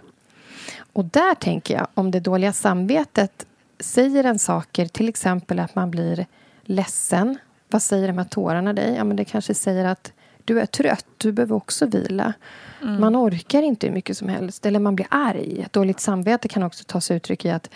Och 0.97 1.05
där 1.05 1.35
tänker 1.35 1.73
jag, 1.73 1.87
om 1.93 2.11
det 2.11 2.19
dåliga 2.19 2.53
samvetet 2.53 3.45
säger 3.79 4.23
en 4.23 4.39
saker, 4.39 4.85
till 4.85 5.09
exempel 5.09 5.59
att 5.59 5.75
man 5.75 5.91
blir 5.91 6.25
ledsen. 6.63 7.37
Vad 7.69 7.81
säger 7.81 8.07
de 8.07 8.17
här 8.17 8.25
tårarna 8.25 8.73
dig? 8.73 8.95
Ja, 8.95 9.03
men 9.03 9.17
det 9.17 9.25
kanske 9.25 9.53
säger 9.53 9.85
att 9.85 10.13
du 10.45 10.59
är 10.59 10.65
trött, 10.65 11.05
du 11.17 11.31
behöver 11.31 11.55
också 11.55 11.85
vila. 11.85 12.33
Mm. 12.81 13.01
Man 13.01 13.15
orkar 13.15 13.61
inte 13.61 13.87
hur 13.87 13.93
mycket 13.93 14.17
som 14.17 14.29
helst. 14.29 14.65
Eller 14.65 14.79
man 14.79 14.95
blir 14.95 15.07
arg. 15.09 15.61
Ett 15.61 15.73
dåligt 15.73 15.99
samvete 15.99 16.47
kan 16.47 16.63
också 16.63 16.83
ta 16.87 17.01
sig 17.01 17.17
uttryck 17.17 17.45
i 17.45 17.49
att, 17.49 17.69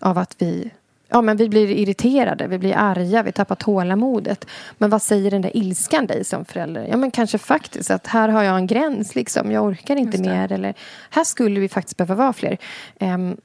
av 0.00 0.18
att 0.18 0.36
vi 0.38 0.70
ja, 1.10 1.22
men 1.22 1.36
vi 1.36 1.48
blir 1.48 1.70
irriterade, 1.70 2.46
vi 2.46 2.58
blir 2.58 2.74
arga, 2.76 3.22
vi 3.22 3.32
tappar 3.32 3.54
tålamodet. 3.54 4.46
Men 4.78 4.90
vad 4.90 5.02
säger 5.02 5.30
den 5.30 5.42
där 5.42 5.56
ilskan 5.56 6.06
dig 6.06 6.24
som 6.24 6.44
förälder? 6.44 6.86
Ja, 6.90 6.96
men 6.96 7.10
kanske 7.10 7.38
faktiskt 7.38 7.90
att 7.90 8.06
här 8.06 8.28
har 8.28 8.42
jag 8.42 8.56
en 8.56 8.66
gräns, 8.66 9.14
liksom. 9.14 9.52
jag 9.52 9.64
orkar 9.64 9.96
inte 9.96 10.18
mer. 10.18 10.52
Eller 10.52 10.74
här 11.10 11.24
skulle 11.24 11.60
vi 11.60 11.68
faktiskt 11.68 11.96
behöva 11.96 12.14
vara 12.14 12.32
fler. 12.32 12.58
Um, 13.00 13.36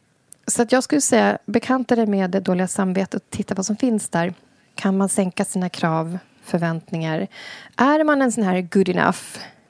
så 0.47 0.61
att 0.61 0.71
jag 0.71 0.83
skulle 0.83 1.01
säga, 1.01 1.37
bekanta 1.45 1.95
dig 1.95 2.05
med 2.05 2.29
det 2.29 2.39
dåliga 2.39 2.67
samvetet 2.67 3.13
och 3.13 3.29
titta 3.29 3.55
vad 3.55 3.65
som 3.65 3.75
finns 3.75 4.09
där. 4.09 4.33
Kan 4.75 4.97
man 4.97 5.09
sänka 5.09 5.45
sina 5.45 5.69
krav, 5.69 6.17
förväntningar? 6.43 7.27
Är 7.75 8.03
man 8.03 8.21
en 8.21 8.31
sån 8.31 8.43
här 8.43 8.61
good 8.61 8.89
enough 8.89 9.19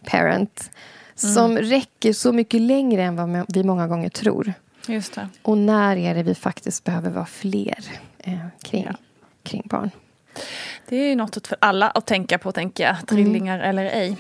parent 0.06 0.72
mm. 1.24 1.36
som 1.36 1.58
räcker 1.58 2.14
så 2.14 2.34
mycket 2.34 2.62
längre 2.62 3.04
än 3.04 3.16
vad 3.16 3.46
vi 3.54 3.64
många 3.64 3.88
gånger 3.88 4.10
tror? 4.10 4.54
Just 4.88 5.16
det. 5.16 5.30
Och 5.42 5.58
när 5.58 5.98
är 5.98 6.16
det 6.16 6.24
vi 6.24 6.36
faktiskt 6.36 6.84
behöver 6.84 7.10
vara 7.10 7.26
fler 7.26 7.86
eh, 8.18 8.48
kring, 8.64 8.84
ja. 8.84 8.96
kring 9.44 9.64
barn? 9.66 9.92
Det 10.90 10.96
är 10.96 11.16
något 11.16 11.48
för 11.48 11.58
alla 11.62 11.90
att 11.90 12.06
tänka 12.06 12.38
på, 12.38 12.52
tänker 12.52 12.84
jag. 12.84 13.08
Trillingar 13.08 13.60
mm. 13.60 13.70
eller 13.70 13.86
ej. 13.86 14.18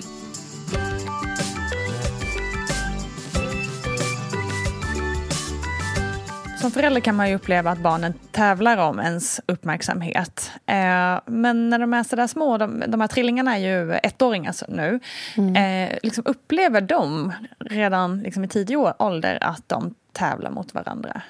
som 6.65 6.71
förälder 6.71 7.01
kan 7.01 7.15
man 7.15 7.29
ju 7.29 7.35
uppleva 7.35 7.71
att 7.71 7.79
barnen 7.79 8.13
tävlar 8.31 8.77
om 8.77 8.99
ens 8.99 9.41
uppmärksamhet. 9.45 10.51
Eh, 10.65 11.19
men 11.25 11.69
när 11.69 11.79
de 11.79 11.93
är 11.93 12.03
sådär 12.03 12.27
små, 12.27 12.57
de, 12.57 12.83
de 12.87 13.01
här 13.01 13.07
trillingarna 13.07 13.57
är 13.57 13.59
ju 13.59 13.93
ettåringar 13.93 14.55
nu. 14.67 14.99
Mm. 15.37 15.55
Eh, 15.55 15.97
liksom 16.03 16.23
upplever 16.27 16.81
de 16.81 17.33
redan 17.59 18.19
liksom 18.19 18.43
i 18.43 18.47
tidig 18.47 18.77
ålder 18.99 19.37
att 19.41 19.69
de 19.69 19.95
tävlar 20.15 20.51
mot 20.51 20.73
varandra? 20.73 21.21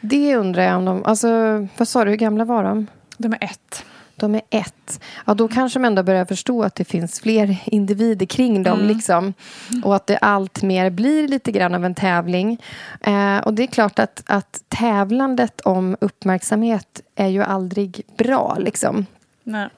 Det 0.00 0.36
undrar 0.36 0.62
jag 0.62 0.76
om 0.76 0.84
de... 0.84 1.04
Alltså, 1.04 1.28
vad 1.76 1.88
sa 1.88 2.04
du, 2.04 2.10
hur 2.10 2.18
gamla 2.18 2.44
var 2.44 2.64
de? 2.64 2.86
De 3.18 3.32
är 3.32 3.44
ett 3.44 3.84
de 4.16 4.34
är 4.34 4.42
ett. 4.50 5.00
Ja, 5.26 5.34
då 5.34 5.48
kanske 5.48 5.78
man 5.78 5.86
ändå 5.86 6.02
börjar 6.02 6.24
förstå 6.24 6.62
att 6.62 6.74
det 6.74 6.84
finns 6.84 7.20
fler 7.20 7.56
individer 7.64 8.26
kring 8.26 8.62
dem. 8.62 8.80
Mm. 8.80 8.96
Liksom. 8.96 9.34
Och 9.84 9.96
att 9.96 10.06
det 10.06 10.18
allt 10.18 10.62
mer 10.62 10.90
blir 10.90 11.28
lite 11.28 11.52
grann 11.52 11.74
av 11.74 11.84
en 11.84 11.94
tävling. 11.94 12.62
Eh, 13.00 13.38
och 13.38 13.54
det 13.54 13.62
är 13.62 13.66
klart 13.66 13.98
att, 13.98 14.22
att 14.26 14.62
tävlandet 14.68 15.60
om 15.60 15.96
uppmärksamhet 16.00 17.00
är 17.14 17.28
ju 17.28 17.42
aldrig 17.42 18.02
bra. 18.16 18.56
Liksom. 18.58 19.06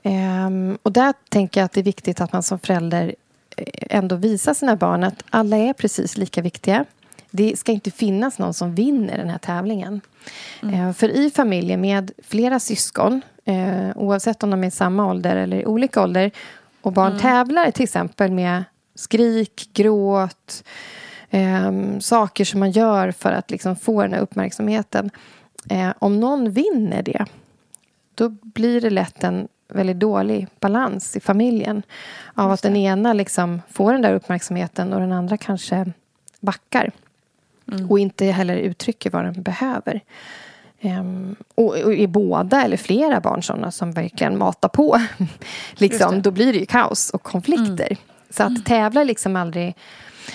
Eh, 0.03 0.77
och 0.83 0.93
där 0.93 1.15
tänker 1.29 1.61
jag 1.61 1.65
att 1.65 1.73
det 1.73 1.81
är 1.81 1.85
viktigt 1.85 2.21
att 2.21 2.33
man 2.33 2.43
som 2.43 2.59
förälder 2.59 3.15
eh, 3.57 3.67
ändå 3.91 4.17
visar 4.17 4.55
sina 4.55 4.77
barn 4.77 5.05
att 5.05 5.25
alla 5.31 5.57
är 5.57 5.73
precis 5.73 6.17
lika 6.17 6.43
viktiga. 6.43 6.85
Det 7.37 7.59
ska 7.59 7.73
inte 7.73 7.91
finnas 7.91 8.39
någon 8.39 8.55
som 8.55 8.75
vinner 8.75 9.19
den 9.19 9.31
här 9.31 9.39
tävlingen. 9.39 10.01
Mm. 10.63 10.95
För 10.95 11.09
i 11.09 11.31
familjer 11.31 11.77
med 11.77 12.11
flera 12.25 12.61
syskon 12.61 13.23
eh, 13.45 13.97
oavsett 13.97 14.43
om 14.43 14.51
de 14.51 14.65
är 14.65 14.69
i 14.69 14.71
samma 14.71 15.07
ålder 15.07 15.37
eller 15.37 15.57
i 15.57 15.67
olika 15.67 16.03
ålder 16.03 16.31
och 16.83 16.93
barn 16.93 17.11
mm. 17.11 17.19
tävlar 17.19 17.71
till 17.71 17.85
exempel 17.85 18.33
med 18.33 18.65
skrik, 18.95 19.71
gråt 19.73 20.65
eh, 21.31 21.73
saker 22.01 22.45
som 22.45 22.61
man 22.61 22.71
gör 22.71 23.11
för 23.11 23.33
att 23.33 23.51
liksom 23.51 23.77
få 23.77 24.03
den 24.03 24.13
här 24.13 24.21
uppmärksamheten. 24.21 25.11
Eh, 25.71 25.93
om 25.99 26.21
någon 26.21 26.51
vinner 26.51 27.03
det 27.03 27.27
då 28.15 28.29
blir 28.29 28.81
det 28.81 28.91
lätt 28.91 29.25
en 29.25 29.49
väldigt 29.69 29.99
dålig 29.99 30.47
balans 30.61 31.17
i 31.17 31.21
familjen. 31.21 31.83
Av 32.35 32.53
att 32.53 32.63
den 32.63 32.77
ena 32.77 33.13
liksom 33.13 33.63
får 33.71 33.93
den 33.93 34.03
där 34.03 34.15
uppmärksamheten 34.15 34.93
och 34.93 35.01
den 35.01 35.13
andra 35.13 35.37
kanske 35.37 35.93
backar. 36.41 36.91
Mm. 37.73 37.91
Och 37.91 37.99
inte 37.99 38.25
heller 38.25 38.57
uttrycker 38.57 39.11
vad 39.11 39.25
den 39.25 39.43
behöver. 39.43 40.01
Um, 40.81 41.37
och, 41.55 41.65
och 41.65 41.95
är 41.95 42.07
båda 42.07 42.63
eller 42.63 42.77
flera 42.77 43.21
barn 43.21 43.43
sådana 43.43 43.71
som 43.71 43.93
verkligen 43.93 44.39
matar 44.39 44.69
på, 44.69 45.01
liksom, 45.75 46.23
då 46.23 46.31
blir 46.31 46.53
det 46.53 46.59
ju 46.59 46.67
kaos 46.67 47.11
och 47.11 47.23
konflikter. 47.23 47.87
Mm. 47.87 47.99
Så 48.31 48.43
att 48.43 48.49
mm. 48.49 48.63
tävla 48.63 49.01
är 49.01 49.05
liksom 49.05 49.37
aldrig, 49.37 49.77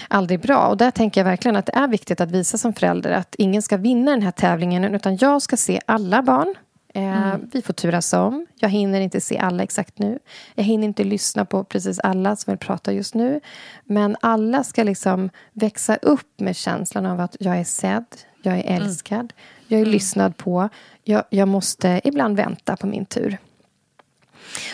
aldrig 0.08 0.42
bra. 0.42 0.68
Och 0.68 0.78
där 0.78 0.92
tänker 0.92 1.22
jag 1.22 1.26
verkligen 1.26 1.56
att 1.56 1.66
det 1.66 1.76
är 1.76 1.88
viktigt 1.88 2.22
att 2.22 2.32
visa 2.32 2.58
som 2.58 2.74
förälder 2.74 3.12
att 3.12 3.36
ingen 3.38 3.62
ska 3.62 3.78
vinna 3.78 4.12
den 4.12 4.22
här 4.22 4.32
tävlingen 4.32 4.96
utan 4.96 5.18
jag 5.18 5.42
ska 5.42 5.58
se 5.58 5.80
alla 5.86 6.22
barn. 6.22 6.56
Eh, 6.94 7.34
mm. 7.34 7.50
Vi 7.54 7.62
får 7.62 7.74
turas 7.74 8.14
om. 8.14 8.48
Jag 8.56 8.70
hinner 8.70 9.02
inte 9.02 9.22
se 9.22 9.38
alla 9.38 9.64
exakt 9.64 10.00
nu. 10.00 10.20
Jag 10.56 10.64
hinner 10.64 10.88
inte 10.88 11.04
lyssna 11.04 11.46
på 11.46 11.64
precis 11.64 12.00
alla 12.00 12.36
som 12.36 12.52
vill 12.52 12.58
prata 12.58 12.94
just 12.94 13.14
nu. 13.14 13.40
Men 13.86 14.16
alla 14.22 14.64
ska 14.64 14.84
liksom 14.84 15.30
växa 15.54 15.96
upp 15.96 16.40
med 16.40 16.56
känslan 16.56 17.06
av 17.06 17.20
att 17.20 17.36
jag 17.40 17.58
är 17.58 17.64
sedd, 17.64 18.06
jag 18.42 18.58
är 18.58 18.64
mm. 18.64 18.84
älskad, 18.84 19.20
mm. 19.20 19.32
Jag 19.68 19.78
är 19.78 19.84
mm. 19.84 19.94
lyssnad 19.94 20.38
på. 20.38 20.70
Jag, 21.04 21.24
jag, 21.30 21.48
måste 21.48 22.02
ibland 22.04 22.38
vänta 22.38 22.76
på 22.76 22.88
min 22.88 23.06
tur. 23.06 23.38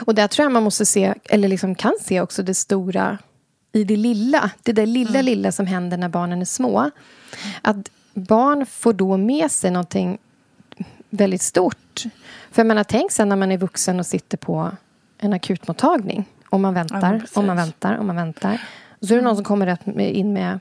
Och 0.06 0.15
där 0.15 0.27
tror 0.27 0.43
jag 0.45 0.51
man 0.51 0.63
måste 0.63 0.86
se, 0.86 1.13
eller 1.23 1.47
liksom 1.47 1.75
kan 1.75 1.93
se 2.01 2.21
också 2.21 2.43
det 2.43 2.53
stora 2.53 3.17
i 3.71 3.84
det 3.84 3.97
lilla. 3.97 4.51
Det 4.63 4.71
där 4.71 4.86
lilla, 4.86 5.10
mm. 5.19 5.25
lilla 5.25 5.51
som 5.51 5.65
händer 5.65 5.97
när 5.97 6.10
barnen 6.10 6.41
är 6.41 6.45
små. 6.45 6.91
Att 7.62 7.91
barn 8.13 8.65
får 8.65 8.93
då 8.93 9.17
med 9.17 9.51
sig 9.51 9.71
någonting 9.71 10.17
väldigt 11.10 11.41
stort. 11.41 12.04
För 12.52 12.60
jag 12.60 12.67
menar, 12.67 12.84
tänk 12.84 13.12
sen 13.12 13.30
när 13.30 13.36
man 13.36 13.52
är 13.52 13.58
vuxen 13.58 14.00
och 14.00 14.06
sitter 14.06 14.38
på 14.38 14.72
en 15.17 15.34
akutmottagning. 15.34 16.26
Och 16.50 16.60
man 16.60 16.74
väntar, 16.74 17.13
ja, 17.13 17.39
och 17.39 17.43
man 17.43 17.58
väntar, 17.58 17.96
och 17.96 18.06
man 18.06 18.15
väntar. 18.15 18.62
Och 19.00 19.08
så 19.08 19.13
är 19.13 19.17
det 19.17 19.24
någon 19.24 19.36
som 19.36 19.46
kommer 19.46 20.00
in 20.00 20.34
med 20.34 20.60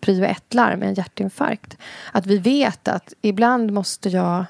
prio 0.00 0.24
ett-larm, 0.24 0.82
en 0.82 0.94
hjärtinfarkt. 0.94 1.76
Att 2.12 2.26
vi 2.26 2.38
vet 2.38 2.88
att 2.88 3.12
ibland 3.22 3.72
måste 3.72 4.08
jag 4.08 4.44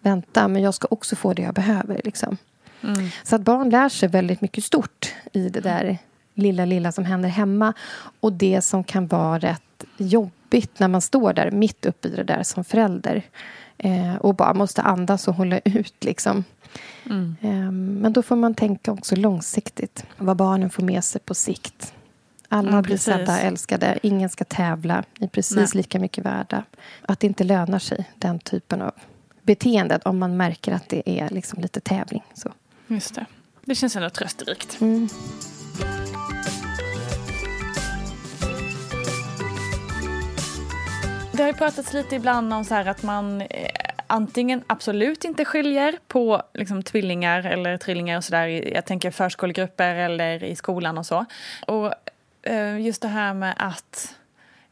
vänta 0.00 0.48
men 0.48 0.62
jag 0.62 0.74
ska 0.74 0.88
också 0.90 1.16
få 1.16 1.32
det 1.32 1.42
jag 1.42 1.54
behöver. 1.54 2.00
Liksom. 2.04 2.36
Mm. 2.82 3.08
Så 3.22 3.36
att 3.36 3.42
barn 3.42 3.70
lär 3.70 3.88
sig 3.88 4.08
väldigt 4.08 4.40
mycket 4.40 4.64
stort 4.64 5.14
i 5.32 5.48
det 5.48 5.60
där 5.60 5.98
lilla, 6.34 6.64
lilla 6.64 6.92
som 6.92 7.04
händer 7.04 7.28
hemma. 7.28 7.72
Och 8.20 8.32
det 8.32 8.60
som 8.60 8.84
kan 8.84 9.06
vara 9.06 9.38
rätt 9.38 9.84
jobbigt 9.96 10.78
när 10.78 10.88
man 10.88 11.00
står 11.00 11.32
där 11.32 11.50
mitt 11.50 11.86
uppe 11.86 12.08
i 12.08 12.16
det 12.16 12.24
där 12.24 12.42
som 12.42 12.64
förälder. 12.64 13.22
Eh, 13.84 14.16
och 14.16 14.34
bara 14.34 14.54
måste 14.54 14.82
andas 14.82 15.28
och 15.28 15.34
hålla 15.34 15.58
ut. 15.58 16.04
Liksom. 16.04 16.44
Mm. 17.06 17.36
Eh, 17.40 17.70
men 18.02 18.12
då 18.12 18.22
får 18.22 18.36
man 18.36 18.54
tänka 18.54 18.92
också 18.92 19.16
långsiktigt. 19.16 20.04
Vad 20.16 20.36
barnen 20.36 20.70
får 20.70 20.82
med 20.82 21.04
sig 21.04 21.20
på 21.20 21.34
sikt. 21.34 21.94
Alla 22.48 22.70
ja, 22.70 22.82
blir 22.82 22.96
sedda, 22.96 23.40
älskade. 23.40 23.98
Ingen 24.02 24.28
ska 24.28 24.44
tävla. 24.44 25.04
Ni 25.18 25.26
är 25.26 25.30
precis 25.30 25.56
Nej. 25.56 25.68
lika 25.72 25.98
mycket 25.98 26.24
värda. 26.24 26.64
Att 27.02 27.20
det 27.20 27.26
inte 27.26 27.44
lönar 27.44 27.78
sig, 27.78 28.10
den 28.18 28.38
typen 28.38 28.82
av 28.82 28.92
beteende 29.42 30.00
om 30.04 30.18
man 30.18 30.36
märker 30.36 30.72
att 30.72 30.88
det 30.88 31.20
är 31.20 31.28
liksom 31.28 31.60
lite 31.60 31.80
tävling. 31.80 32.22
Så. 32.34 32.52
Just 32.86 33.14
det. 33.14 33.26
Det 33.64 33.74
känns 33.74 33.96
ändå 33.96 34.10
trösterikt. 34.10 34.80
Mm. 34.80 35.08
Det 41.42 41.46
har 41.46 41.52
ju 41.52 41.58
pratats 41.58 41.92
lite 41.92 42.16
ibland 42.16 42.52
om 42.52 42.64
så 42.64 42.74
att 42.74 43.02
man 43.02 43.40
eh, 43.40 43.46
antingen 44.06 44.64
absolut 44.66 45.24
inte 45.24 45.44
skiljer 45.44 45.98
på 46.08 46.42
liksom, 46.54 46.82
tvillingar 46.82 47.46
eller 47.46 47.76
trillingar 47.76 48.16
och 48.16 48.24
sådär. 48.24 48.46
Jag 48.74 48.84
tänker 48.84 49.10
förskolegrupper 49.10 49.94
eller 49.94 50.44
i 50.44 50.56
skolan 50.56 50.98
och 50.98 51.06
så. 51.06 51.24
Och 51.66 51.94
Eh, 52.42 52.80
just 52.80 53.02
det 53.02 53.08
här 53.08 53.34
med 53.34 53.54
att 53.56 54.16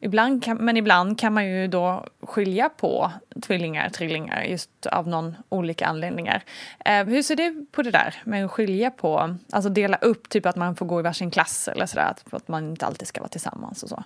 Ibland 0.02 0.44
kan, 0.44 0.56
men 0.56 0.76
ibland 0.76 1.18
kan 1.18 1.32
man 1.32 1.46
ju 1.46 1.66
då 1.66 2.06
skilja 2.22 2.68
på 2.68 3.12
tvillingar, 3.42 3.88
trillingar 3.88 4.42
just 4.42 4.86
av 4.86 5.08
någon 5.08 5.36
olika 5.48 5.86
anledningar. 5.86 6.42
Eh, 6.84 7.04
hur 7.04 7.22
ser 7.22 7.36
du 7.36 7.66
på 7.72 7.82
det 7.82 7.90
där 7.90 8.14
med 8.24 8.44
att 8.44 8.50
skilja 8.50 8.90
på, 8.90 9.36
alltså 9.52 9.70
dela 9.70 9.96
upp, 9.96 10.28
typ 10.28 10.46
att 10.46 10.56
man 10.56 10.76
får 10.76 10.86
gå 10.86 11.00
i 11.00 11.02
varsin 11.02 11.30
klass 11.30 11.68
eller 11.68 11.86
sådär, 11.86 12.14
att 12.30 12.48
man 12.48 12.70
inte 12.70 12.86
alltid 12.86 13.08
ska 13.08 13.20
vara 13.20 13.28
tillsammans 13.28 13.82
och 13.82 13.88
så? 13.88 14.04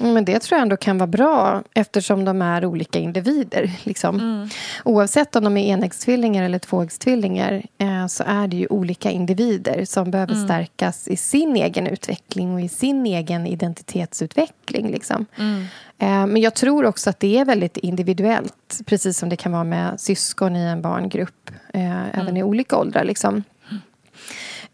Mm, 0.00 0.12
men 0.14 0.24
det 0.24 0.38
tror 0.38 0.56
jag 0.56 0.62
ändå 0.62 0.76
kan 0.76 0.98
vara 0.98 1.06
bra 1.06 1.62
eftersom 1.74 2.24
de 2.24 2.42
är 2.42 2.64
olika 2.64 2.98
individer. 2.98 3.70
Liksom. 3.84 4.20
Mm. 4.20 4.48
Oavsett 4.84 5.36
om 5.36 5.44
de 5.44 5.56
är 5.56 5.72
enäggstvillingar 5.72 6.44
eller 6.44 6.58
tvåäggstvillingar 6.58 7.62
eh, 7.78 8.06
så 8.06 8.24
är 8.26 8.48
det 8.48 8.56
ju 8.56 8.66
olika 8.66 9.10
individer 9.10 9.84
som 9.84 10.10
behöver 10.10 10.34
mm. 10.34 10.46
stärkas 10.46 11.08
i 11.08 11.16
sin 11.16 11.56
egen 11.56 11.86
utveckling 11.86 12.54
och 12.54 12.60
i 12.60 12.68
sin 12.68 13.06
egen 13.06 13.46
identitetsutveckling. 13.46 14.90
Liksom. 14.90 15.26
Mm. 15.38 15.66
Eh, 16.00 16.26
men 16.26 16.36
jag 16.36 16.54
tror 16.54 16.84
också 16.84 17.10
att 17.10 17.20
det 17.20 17.38
är 17.38 17.44
väldigt 17.44 17.76
individuellt 17.76 18.80
precis 18.86 19.18
som 19.18 19.28
det 19.28 19.36
kan 19.36 19.52
vara 19.52 19.64
med 19.64 20.00
syskon 20.00 20.56
i 20.56 20.60
en 20.60 20.82
barngrupp, 20.82 21.50
mm. 21.72 22.06
även 22.12 22.36
i 22.36 22.42
olika 22.42 22.76
åldrar. 22.76 23.04
Liksom. 23.04 23.42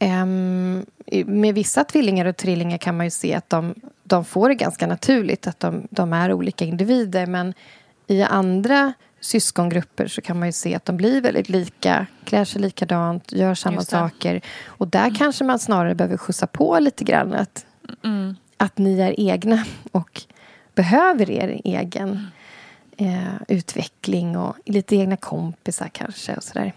Um, 0.00 0.86
med 1.26 1.54
vissa 1.54 1.84
tvillingar 1.84 2.26
och 2.26 2.36
trillingar 2.36 2.78
kan 2.78 2.96
man 2.96 3.06
ju 3.06 3.10
se 3.10 3.34
att 3.34 3.50
de, 3.50 3.74
de 4.04 4.24
får 4.24 4.48
det 4.48 4.54
ganska 4.54 4.86
naturligt 4.86 5.46
att 5.46 5.60
de, 5.60 5.88
de, 5.90 6.12
är 6.12 6.32
olika 6.32 6.64
individer 6.64 7.26
men 7.26 7.54
i 8.06 8.22
andra 8.22 8.92
syskongrupper 9.20 10.06
så 10.06 10.20
kan 10.20 10.38
man 10.38 10.48
ju 10.48 10.52
se 10.52 10.74
att 10.74 10.84
de 10.84 10.96
blir 10.96 11.20
väldigt 11.20 11.48
lika, 11.48 12.06
klär 12.24 12.44
sig 12.44 12.60
likadant, 12.60 13.32
gör 13.32 13.54
samma 13.54 13.82
saker. 13.82 14.40
Och 14.66 14.88
där 14.88 15.04
mm. 15.04 15.14
kanske 15.14 15.44
man 15.44 15.58
snarare 15.58 15.94
behöver 15.94 16.16
skjutsa 16.16 16.46
på 16.46 16.78
lite 16.78 17.04
grann 17.04 17.34
att, 17.34 17.66
mm. 18.04 18.36
att 18.56 18.78
ni 18.78 19.00
är 19.00 19.20
egna 19.20 19.64
och 19.92 20.26
behöver 20.76 21.30
er 21.30 21.60
egen 21.64 22.26
eh, 22.96 23.34
utveckling 23.48 24.36
och 24.36 24.56
lite 24.64 24.96
egna 24.96 25.16
kompisar 25.16 25.88
kanske 25.88 26.36
och 26.36 26.42
sådär. 26.42 26.72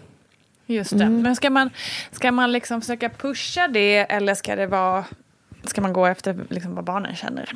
Just 0.66 0.98
det. 0.98 1.04
Mm. 1.04 1.22
Men 1.22 1.36
ska 1.36 1.50
man, 1.50 1.70
ska 2.12 2.32
man 2.32 2.52
liksom 2.52 2.80
försöka 2.80 3.08
pusha 3.08 3.68
det 3.68 3.98
eller 3.98 4.34
ska 4.34 4.56
det 4.56 4.66
vara 4.66 5.04
Ska 5.64 5.80
man 5.80 5.92
gå 5.92 6.06
efter 6.06 6.36
liksom 6.48 6.74
vad 6.74 6.84
barnen 6.84 7.16
känner? 7.16 7.52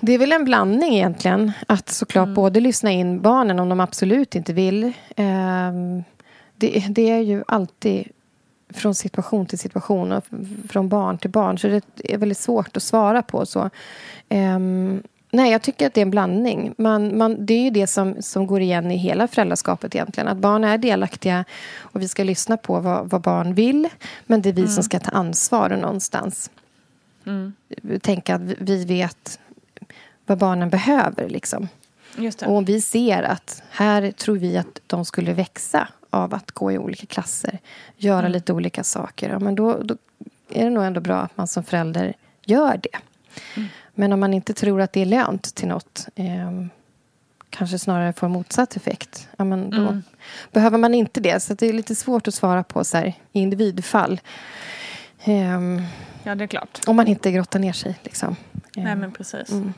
Det 0.00 0.12
är 0.12 0.18
väl 0.18 0.32
en 0.32 0.44
blandning 0.44 0.94
egentligen. 0.94 1.52
Att 1.66 1.88
såklart 1.88 2.26
mm. 2.26 2.34
både 2.34 2.60
lyssna 2.60 2.90
in 2.90 3.20
barnen 3.20 3.58
om 3.58 3.68
de 3.68 3.80
absolut 3.80 4.34
inte 4.34 4.52
vill. 4.52 4.84
Eh, 5.16 5.72
det, 6.56 6.84
det, 6.88 7.10
är 7.10 7.20
ju 7.20 7.44
alltid 7.48 8.08
från 8.70 8.94
situation 8.94 9.46
till 9.46 9.58
situation 9.58 10.12
och 10.12 10.24
från 10.68 10.88
barn 10.88 11.18
till 11.18 11.30
barn. 11.30 11.58
Så 11.58 11.68
det 11.68 11.82
är 12.04 12.18
väldigt 12.18 12.38
svårt 12.38 12.76
att 12.76 12.82
svara 12.82 13.22
på. 13.22 13.46
så. 13.46 13.70
Eh, 14.28 14.58
Nej, 15.34 15.52
jag 15.52 15.62
tycker 15.62 15.86
att 15.86 15.94
det 15.94 16.00
är 16.00 16.02
en 16.02 16.10
blandning. 16.10 16.74
Man, 16.78 17.18
man, 17.18 17.46
det 17.46 17.54
är 17.54 17.62
ju 17.62 17.70
det 17.70 17.86
som, 17.86 18.22
som 18.22 18.46
går 18.46 18.60
igen 18.60 18.90
i 18.90 18.96
hela 18.96 19.28
föräldraskapet 19.28 19.94
egentligen. 19.94 20.28
Att 20.28 20.36
barn 20.36 20.64
är 20.64 20.78
delaktiga 20.78 21.44
och 21.78 22.02
vi 22.02 22.08
ska 22.08 22.24
lyssna 22.24 22.56
på 22.56 22.80
vad, 22.80 23.10
vad 23.10 23.20
barn 23.20 23.54
vill. 23.54 23.88
Men 24.26 24.42
det 24.42 24.48
är 24.48 24.52
vi 24.52 24.60
mm. 24.60 24.72
som 24.72 24.84
ska 24.84 25.00
ta 25.00 25.10
ansvar 25.10 25.68
någonstans. 25.68 26.50
Mm. 27.26 27.52
Tänka 28.00 28.34
att 28.34 28.42
vi 28.42 28.84
vet 28.84 29.40
vad 30.26 30.38
barnen 30.38 30.70
behöver. 30.70 31.28
Liksom. 31.28 31.68
Och 32.46 32.56
om 32.56 32.64
vi 32.64 32.80
ser 32.80 33.22
att 33.22 33.62
här 33.70 34.10
tror 34.10 34.36
vi 34.36 34.58
att 34.58 34.80
de 34.86 35.04
skulle 35.04 35.32
växa 35.32 35.88
av 36.10 36.34
att 36.34 36.52
gå 36.52 36.72
i 36.72 36.78
olika 36.78 37.06
klasser, 37.06 37.58
göra 37.96 38.18
mm. 38.18 38.32
lite 38.32 38.52
olika 38.52 38.84
saker, 38.84 39.30
ja, 39.30 39.38
men 39.38 39.54
då, 39.54 39.82
då, 39.82 39.96
är 40.50 40.64
det 40.64 40.70
nog 40.70 40.84
ändå 40.84 41.00
bra 41.00 41.16
att 41.16 41.36
man 41.36 41.46
som 41.46 41.64
förälder 41.64 42.14
gör 42.44 42.80
det. 42.82 42.98
Mm. 43.56 43.68
Men 43.94 44.12
om 44.12 44.20
man 44.20 44.34
inte 44.34 44.54
tror 44.54 44.80
att 44.80 44.92
det 44.92 45.00
är 45.00 45.06
lönt 45.06 45.54
till 45.54 45.68
något 45.68 46.08
eh, 46.14 46.50
kanske 47.50 47.78
snarare 47.78 48.12
får 48.12 48.28
motsatt 48.28 48.76
effekt. 48.76 49.28
Ja, 49.36 49.44
men 49.44 49.70
då 49.70 49.82
mm. 49.82 50.02
behöver 50.52 50.78
man 50.78 50.94
inte 50.94 51.20
det. 51.20 51.40
Så 51.40 51.54
det 51.54 51.66
är 51.66 51.72
lite 51.72 51.94
svårt 51.94 52.28
att 52.28 52.34
svara 52.34 52.62
på 52.62 52.84
så 52.84 52.96
här, 52.96 53.06
i 53.06 53.40
individfall. 53.40 54.20
Um, 55.26 55.82
ja, 56.22 56.34
det 56.34 56.44
är 56.44 56.48
klart. 56.48 56.80
Om 56.86 56.96
man 56.96 57.06
inte 57.06 57.32
grottar 57.32 57.58
ner 57.58 57.72
sig. 57.72 57.98
Liksom. 58.02 58.36
Nej, 58.76 58.96
men 58.96 59.12
precis. 59.12 59.50
Mm. 59.50 59.72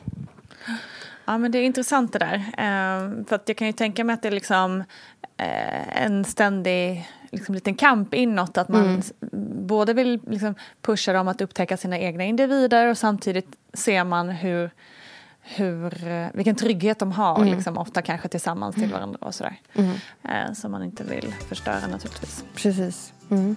Ja, 1.25 1.37
men 1.37 1.51
det 1.51 1.57
är 1.57 1.63
intressant 1.63 2.13
det 2.13 2.19
där. 2.19 2.35
Um, 2.35 3.25
för 3.25 3.35
att 3.35 3.43
jag 3.47 3.57
kan 3.57 3.67
ju 3.67 3.73
tänka 3.73 4.03
mig 4.03 4.13
att 4.13 4.21
det 4.21 4.27
är 4.27 4.31
liksom 4.31 4.79
uh, 5.41 6.03
en 6.03 6.25
ständig 6.25 7.09
liksom, 7.31 7.55
liten 7.55 7.75
kamp 7.75 8.13
inåt. 8.13 8.57
Att 8.57 8.69
man 8.69 8.85
mm. 8.85 9.01
både 9.67 9.93
vill 9.93 10.19
liksom, 10.27 10.55
pusha 10.81 11.13
dem 11.13 11.27
att 11.27 11.41
upptäcka 11.41 11.77
sina 11.77 11.99
egna 11.99 12.23
individer 12.23 12.87
och 12.87 12.97
samtidigt 12.97 13.47
ser 13.75 14.03
man 14.03 14.29
hur 14.29 14.71
hur, 15.47 16.07
eh, 16.07 16.27
vilken 16.33 16.55
trygghet 16.55 16.99
de 16.99 17.11
har, 17.11 17.41
mm. 17.41 17.55
liksom, 17.55 17.77
ofta 17.77 18.01
kanske 18.01 18.27
tillsammans 18.27 18.75
till 18.75 18.83
mm. 18.83 18.93
varandra 18.93 19.19
och 19.21 19.35
sådär. 19.35 19.59
Mm. 19.73 19.91
Eh, 20.23 20.53
som 20.53 20.71
man 20.71 20.83
inte 20.83 21.03
vill 21.03 21.33
förstöra 21.49 21.87
naturligtvis. 21.91 22.43
Precis. 22.55 23.13
Mm. 23.31 23.55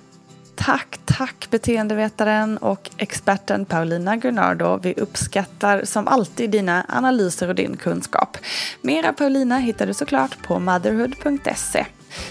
Tack, 0.55 0.99
tack 1.05 1.49
beteendevetaren 1.51 2.59
och 2.59 2.91
experten 2.97 3.65
Paulina 3.65 4.17
Gunnardo. 4.17 4.79
Vi 4.83 4.95
uppskattar 4.95 5.85
som 5.85 6.09
alltid 6.09 6.51
dina 6.51 6.87
analyser 6.89 7.49
och 7.49 7.55
din 7.55 7.77
kunskap. 7.77 8.37
Mera 8.83 9.13
Paulina 9.13 9.59
hittar 9.59 9.87
du 9.87 9.95
såklart 9.95 10.43
på 10.43 10.59
motherhood.se. 10.59 11.87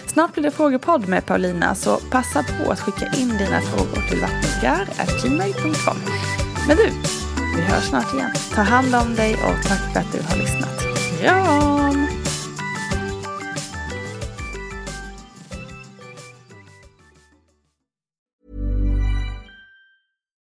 Snart 0.08 0.34
blir 0.34 0.44
det 0.44 0.52
frågepodd 0.52 1.08
med 1.08 1.26
Paulina 1.26 1.76
så 1.76 1.98
passa 1.98 2.44
på 2.44 2.72
att 2.72 2.80
skicka 2.80 3.06
in 3.18 3.38
dina 3.38 3.62
frågor 3.62 4.10
till 4.10 4.22
vattentgar.gmail.com. 4.22 5.98
Men 6.68 6.78
du, 6.78 6.92
vi 7.58 7.64
hörs 7.64 7.84
snart 7.84 8.14
igen. 8.14 8.32
Ta 8.56 8.62
hand 8.62 8.96
om 8.96 9.16
dig 9.16 9.34
och 9.34 9.64
tack 9.64 9.94
för 9.94 10.00
att 10.00 10.12
du 10.12 10.22
har 10.22 10.36
lyssnat. 10.38 10.80
Kram! 11.20 12.08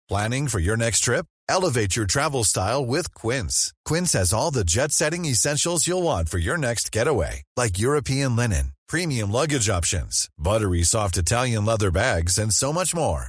Planning 0.08 0.48
for 0.48 0.60
your 0.60 0.76
next 0.76 1.04
trip? 1.04 1.26
Elevate 1.48 1.96
your 1.96 2.06
travel 2.06 2.44
style 2.44 2.84
with 2.84 3.14
Quince. 3.14 3.72
Quince 3.84 4.18
has 4.18 4.32
all 4.32 4.50
the 4.50 4.64
jet-setting 4.64 5.24
essentials 5.24 5.86
you'll 5.86 6.02
want 6.02 6.28
for 6.28 6.38
your 6.38 6.58
next 6.58 6.92
getaway. 6.92 7.42
Like 7.56 7.78
European 7.78 8.36
linen, 8.36 8.72
premium 8.88 9.30
luggage 9.30 9.68
options, 9.70 10.28
buttery 10.36 10.82
soft 10.82 11.16
Italian 11.16 11.64
leather 11.64 11.90
bags 11.90 12.38
and 12.38 12.52
so 12.52 12.72
much 12.72 12.94
more 12.94 13.28